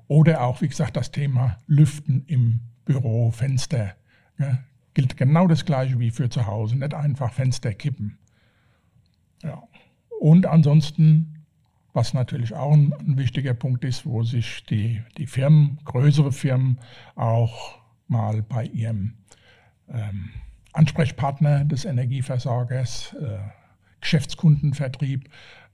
Oder 0.08 0.42
auch, 0.42 0.62
wie 0.62 0.68
gesagt, 0.68 0.98
das 0.98 1.12
Thema 1.12 1.58
Lüften 1.68 2.26
im 2.28 2.60
Büro, 2.84 3.32
Fenster. 3.32 3.96
Ja, 4.38 4.60
gilt 4.94 5.16
genau 5.16 5.48
das 5.48 5.64
Gleiche 5.64 5.98
wie 6.00 6.12
für 6.12 6.30
zu 6.30 6.46
Hause, 6.46 6.78
nicht 6.78 6.94
einfach 6.94 7.32
Fenster 7.32 7.74
kippen. 7.74 8.18
Ja. 9.44 9.64
Und 10.20 10.46
ansonsten, 10.46 11.39
was 11.94 12.14
natürlich 12.14 12.54
auch 12.54 12.74
ein, 12.74 12.94
ein, 12.94 13.18
wichtiger 13.18 13.54
Punkt 13.54 13.84
ist, 13.84 14.06
wo 14.06 14.24
sich 14.24 14.64
die, 14.66 15.02
die 15.18 15.28
Firmen, 15.28 15.80
größere 15.86 16.32
Firmen, 16.32 16.80
auch 17.16 17.80
mal 18.08 18.42
bei 18.42 18.66
ihrem 18.66 19.16
ähm, 19.90 20.30
Ansprechpartner 20.74 21.66
des 21.66 21.86
Energieversorgers, 21.86 23.16
äh, 23.20 23.40
Geschäftskundenvertrieb, 24.02 25.30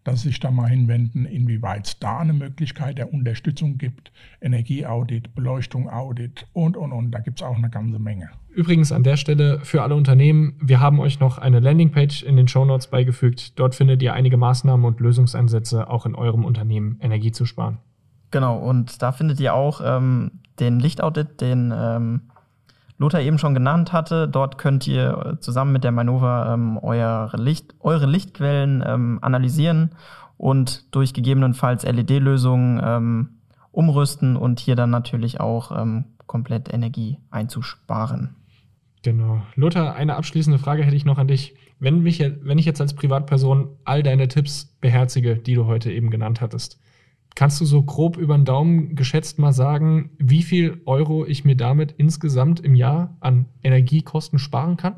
dass 0.06 0.22
sich 0.22 0.39
da 0.39 0.52
mal 0.52 0.70
hinwenden, 0.70 1.26
inwieweit 1.26 1.88
es 1.88 2.00
da 2.00 2.20
eine 2.20 2.32
Möglichkeit 2.32 3.00
der 3.00 3.12
Unterstützung 3.12 3.78
gibt. 3.78 4.12
Energieaudit, 4.39 5.36
Beleuchtung 5.36 5.89
Audit 5.89 6.48
und, 6.54 6.78
und, 6.78 6.94
und. 6.94 7.12
Da 7.12 7.20
gibt 7.20 7.41
es 7.41 7.46
auch 7.46 7.58
eine 7.58 7.70
ganze 7.70 8.00
Menge. 8.00 8.30
Übrigens 8.54 8.91
an 8.91 9.04
der 9.04 9.18
Stelle 9.18 9.60
für 9.63 9.82
alle 9.82 9.96
Unternehmen, 9.96 10.54
wir 10.62 10.80
haben 10.80 11.00
euch 11.00 11.20
noch 11.20 11.39
eine 11.39 11.60
Landingpage 11.60 12.24
in 12.24 12.38
den 12.38 12.48
Show 12.48 12.63
Notes 12.63 12.88
beigefügt. 12.88 13.60
Dort 13.60 13.76
findet 13.76 14.02
ihr 14.04 14.13
einige 14.13 14.38
Maßnahmen 14.38 14.86
und 14.86 15.00
Lösungsansätze, 15.00 15.89
auch 15.89 16.06
in 16.06 16.15
eurem 16.15 16.46
Unternehmen 16.46 16.98
Energie 17.02 17.32
zu 17.32 17.46
sparen. 17.46 17.80
Genau, 18.30 18.58
und 18.58 19.02
da 19.02 19.12
findet 19.12 19.39
ihr 19.39 19.56
auch 19.56 19.82
ähm, 19.84 20.39
den 20.60 20.80
Lichtaudit, 20.80 21.41
den 21.41 21.74
ähm, 21.76 22.22
Lothar 22.97 23.21
eben 23.21 23.38
schon 23.38 23.53
genannt 23.53 23.91
hatte. 23.93 24.27
Dort 24.27 24.58
könnt 24.58 24.88
ihr 24.88 25.34
äh, 25.34 25.39
zusammen 25.39 25.73
mit 25.73 25.84
der 25.84 25.91
Manova 25.91 26.53
ähm, 26.53 26.77
eure, 26.77 27.38
Licht, 27.38 27.75
eure 27.79 28.05
Lichtquellen 28.05 28.84
ähm, 28.86 29.19
analysieren 29.21 29.91
und 30.38 30.93
durch 30.95 31.13
gegebenenfalls 31.13 31.84
LED-Lösungen 31.84 32.81
ähm, 32.84 33.29
umrüsten 33.71 34.38
und 34.38 34.60
hier 34.60 34.75
dann 34.75 34.89
natürlich 34.89 35.39
auch 35.39 35.71
ähm, 35.77 36.05
komplett 36.25 36.73
Energie 36.73 37.19
einzusparen. 37.29 38.36
Genau. 39.03 39.43
Lothar, 39.55 39.95
eine 39.95 40.15
abschließende 40.15 40.58
Frage 40.58 40.84
hätte 40.84 40.95
ich 40.95 41.05
noch 41.05 41.17
an 41.17 41.27
dich. 41.27 41.55
Wenn, 41.79 42.01
mich, 42.01 42.19
wenn 42.19 42.58
ich 42.58 42.65
jetzt 42.65 42.81
als 42.81 42.95
Privatperson 42.95 43.69
all 43.84 44.01
deine 44.01 44.27
Tipps 44.27 44.75
beherzige, 44.81 45.36
die 45.36 45.53
du 45.53 45.65
heute 45.65 45.91
eben 45.91 46.10
genannt 46.10 46.41
hattest, 46.41 46.79
Kannst 47.36 47.60
du 47.60 47.65
so 47.65 47.84
grob 47.84 48.15
über 48.15 48.38
den 48.38 48.45
Daumen 48.45 48.95
geschätzt 48.95 49.39
mal 49.39 49.52
sagen, 49.52 50.12
wie 50.17 50.41
viel 50.41 50.82
Euro 50.86 51.26
ich 51.26 51.43
mir 51.43 51.58
damit 51.58 51.93
insgesamt 51.98 52.62
im 52.62 52.76
Jahr 52.76 53.17
an 53.19 53.45
Energiekosten 53.62 54.39
sparen 54.39 54.78
kann? 54.78 54.95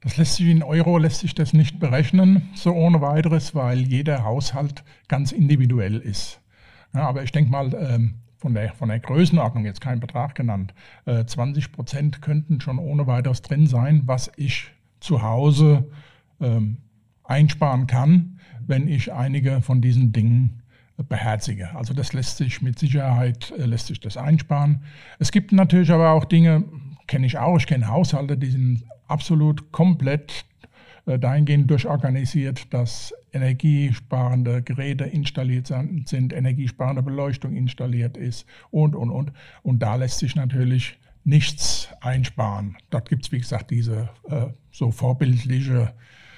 Das 0.00 0.16
lässt 0.16 0.36
sich 0.36 0.46
in 0.48 0.62
Euro 0.62 0.98
lässt 0.98 1.20
sich 1.20 1.34
das 1.34 1.52
nicht 1.52 1.80
berechnen, 1.80 2.48
so 2.54 2.72
ohne 2.72 3.00
weiteres, 3.00 3.54
weil 3.54 3.80
jeder 3.80 4.24
Haushalt 4.24 4.84
ganz 5.08 5.32
individuell 5.32 5.98
ist. 5.98 6.40
Ja, 6.94 7.08
aber 7.08 7.24
ich 7.24 7.32
denke 7.32 7.50
mal, 7.50 7.74
ähm, 7.74 8.14
von 8.36 8.54
der, 8.54 8.72
von 8.72 8.88
der 8.88 9.00
Größenordnung, 9.00 9.64
jetzt 9.64 9.80
kein 9.80 10.00
Betrag 10.00 10.34
genannt, 10.34 10.74
20 11.04 11.64
äh, 11.64 11.68
Prozent 11.68 12.22
könnten 12.22 12.60
schon 12.60 12.78
ohne 12.78 13.06
weiteres 13.06 13.42
drin 13.42 13.66
sein, 13.66 14.02
was 14.06 14.30
ich 14.36 14.70
zu 14.98 15.22
Hause 15.22 15.88
ähm, 16.40 16.78
einsparen 17.24 17.86
kann, 17.86 18.40
wenn 18.66 18.88
ich 18.88 19.12
einige 19.12 19.62
von 19.62 19.80
diesen 19.80 20.12
Dingen 20.12 20.61
beherzige. 20.96 21.74
Also 21.74 21.94
das 21.94 22.12
lässt 22.12 22.36
sich 22.36 22.62
mit 22.62 22.78
Sicherheit, 22.78 23.52
äh, 23.58 23.64
lässt 23.64 23.86
sich 23.86 24.00
das 24.00 24.16
einsparen. 24.16 24.82
Es 25.18 25.32
gibt 25.32 25.52
natürlich 25.52 25.90
aber 25.90 26.10
auch 26.10 26.24
Dinge, 26.24 26.64
kenne 27.06 27.26
ich 27.26 27.38
auch, 27.38 27.56
ich 27.56 27.66
kenne 27.66 27.88
Haushalte, 27.88 28.36
die 28.36 28.50
sind 28.50 28.84
absolut 29.08 29.72
komplett 29.72 30.44
äh, 31.06 31.18
dahingehend 31.18 31.70
durchorganisiert, 31.70 32.72
dass 32.72 33.12
energiesparende 33.32 34.62
Geräte 34.62 35.04
installiert 35.04 35.66
sind, 35.66 36.32
energiesparende 36.32 37.02
Beleuchtung 37.02 37.56
installiert 37.56 38.16
ist 38.16 38.46
und, 38.70 38.94
und, 38.94 39.10
und. 39.10 39.32
Und 39.62 39.80
da 39.80 39.96
lässt 39.96 40.18
sich 40.18 40.36
natürlich 40.36 40.98
nichts 41.24 41.88
einsparen. 42.00 42.76
Dort 42.90 43.08
gibt 43.08 43.24
es, 43.24 43.32
wie 43.32 43.38
gesagt, 43.38 43.70
diese 43.70 44.10
äh, 44.28 44.46
so 44.70 44.90
vorbildliche 44.90 45.92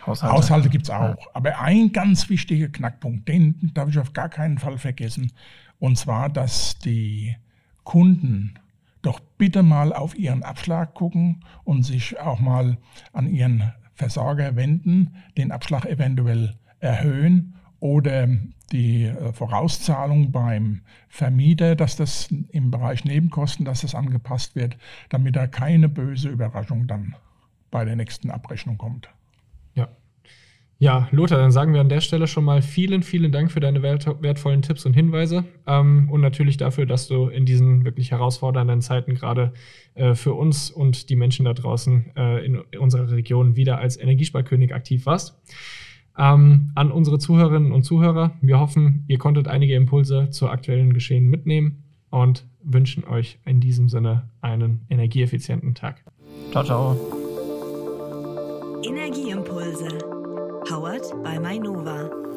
Haushalte, 0.06 0.36
Haushalte 0.36 0.68
gibt 0.68 0.84
es 0.84 0.90
auch. 0.90 1.16
Ja. 1.18 1.30
Aber 1.32 1.60
ein 1.60 1.92
ganz 1.92 2.28
wichtiger 2.28 2.68
Knackpunkt, 2.68 3.28
den 3.28 3.70
darf 3.74 3.88
ich 3.88 3.98
auf 3.98 4.12
gar 4.12 4.28
keinen 4.28 4.58
Fall 4.58 4.78
vergessen. 4.78 5.32
Und 5.78 5.98
zwar, 5.98 6.28
dass 6.28 6.78
die 6.78 7.36
Kunden 7.84 8.54
doch 9.02 9.20
bitte 9.20 9.62
mal 9.62 9.92
auf 9.92 10.16
ihren 10.16 10.42
Abschlag 10.42 10.94
gucken 10.94 11.44
und 11.64 11.82
sich 11.82 12.18
auch 12.18 12.40
mal 12.40 12.78
an 13.12 13.28
ihren 13.28 13.72
Versorger 13.94 14.56
wenden, 14.56 15.16
den 15.36 15.52
Abschlag 15.52 15.84
eventuell 15.84 16.54
erhöhen 16.80 17.54
oder 17.80 18.28
die 18.72 19.04
äh, 19.04 19.32
Vorauszahlung 19.32 20.32
beim 20.32 20.80
Vermieter, 21.08 21.76
dass 21.76 21.96
das 21.96 22.28
im 22.48 22.70
Bereich 22.70 23.04
Nebenkosten, 23.04 23.64
dass 23.64 23.82
das 23.82 23.94
angepasst 23.94 24.56
wird, 24.56 24.76
damit 25.10 25.36
da 25.36 25.46
keine 25.46 25.88
böse 25.88 26.30
Überraschung 26.30 26.86
dann 26.86 27.14
bei 27.70 27.84
der 27.84 27.96
nächsten 27.96 28.30
Abrechnung 28.30 28.78
kommt. 28.78 29.10
Ja, 30.78 31.08
Lothar, 31.12 31.38
dann 31.38 31.52
sagen 31.52 31.72
wir 31.72 31.80
an 31.80 31.88
der 31.88 32.00
Stelle 32.00 32.26
schon 32.26 32.44
mal 32.44 32.60
vielen, 32.60 33.02
vielen 33.02 33.30
Dank 33.30 33.52
für 33.52 33.60
deine 33.60 33.82
wertvollen 33.82 34.62
Tipps 34.62 34.84
und 34.84 34.92
Hinweise 34.92 35.44
ähm, 35.66 36.08
und 36.10 36.20
natürlich 36.20 36.56
dafür, 36.56 36.84
dass 36.84 37.06
du 37.06 37.28
in 37.28 37.46
diesen 37.46 37.84
wirklich 37.84 38.10
herausfordernden 38.10 38.80
Zeiten 38.80 39.14
gerade 39.14 39.52
äh, 39.94 40.14
für 40.14 40.34
uns 40.34 40.70
und 40.70 41.10
die 41.10 41.16
Menschen 41.16 41.44
da 41.44 41.54
draußen 41.54 42.16
äh, 42.16 42.44
in 42.44 42.60
unserer 42.78 43.10
Region 43.10 43.54
wieder 43.56 43.78
als 43.78 43.96
Energiesparkönig 43.96 44.74
aktiv 44.74 45.06
warst. 45.06 45.40
Ähm, 46.18 46.72
an 46.74 46.90
unsere 46.90 47.18
Zuhörerinnen 47.18 47.72
und 47.72 47.84
Zuhörer, 47.84 48.32
wir 48.40 48.58
hoffen, 48.58 49.04
ihr 49.08 49.18
konntet 49.18 49.48
einige 49.48 49.74
Impulse 49.74 50.30
zu 50.30 50.48
aktuellen 50.48 50.92
Geschehen 50.92 51.28
mitnehmen 51.28 51.84
und 52.10 52.46
wünschen 52.62 53.04
euch 53.04 53.38
in 53.44 53.60
diesem 53.60 53.88
Sinne 53.88 54.28
einen 54.40 54.86
energieeffizienten 54.90 55.74
Tag. 55.74 56.04
Ciao, 56.50 56.64
ciao. 56.64 56.96
Energieimpulse 58.84 60.23
Powered 60.66 61.02
by 61.22 61.36
Mainova. 61.36 62.33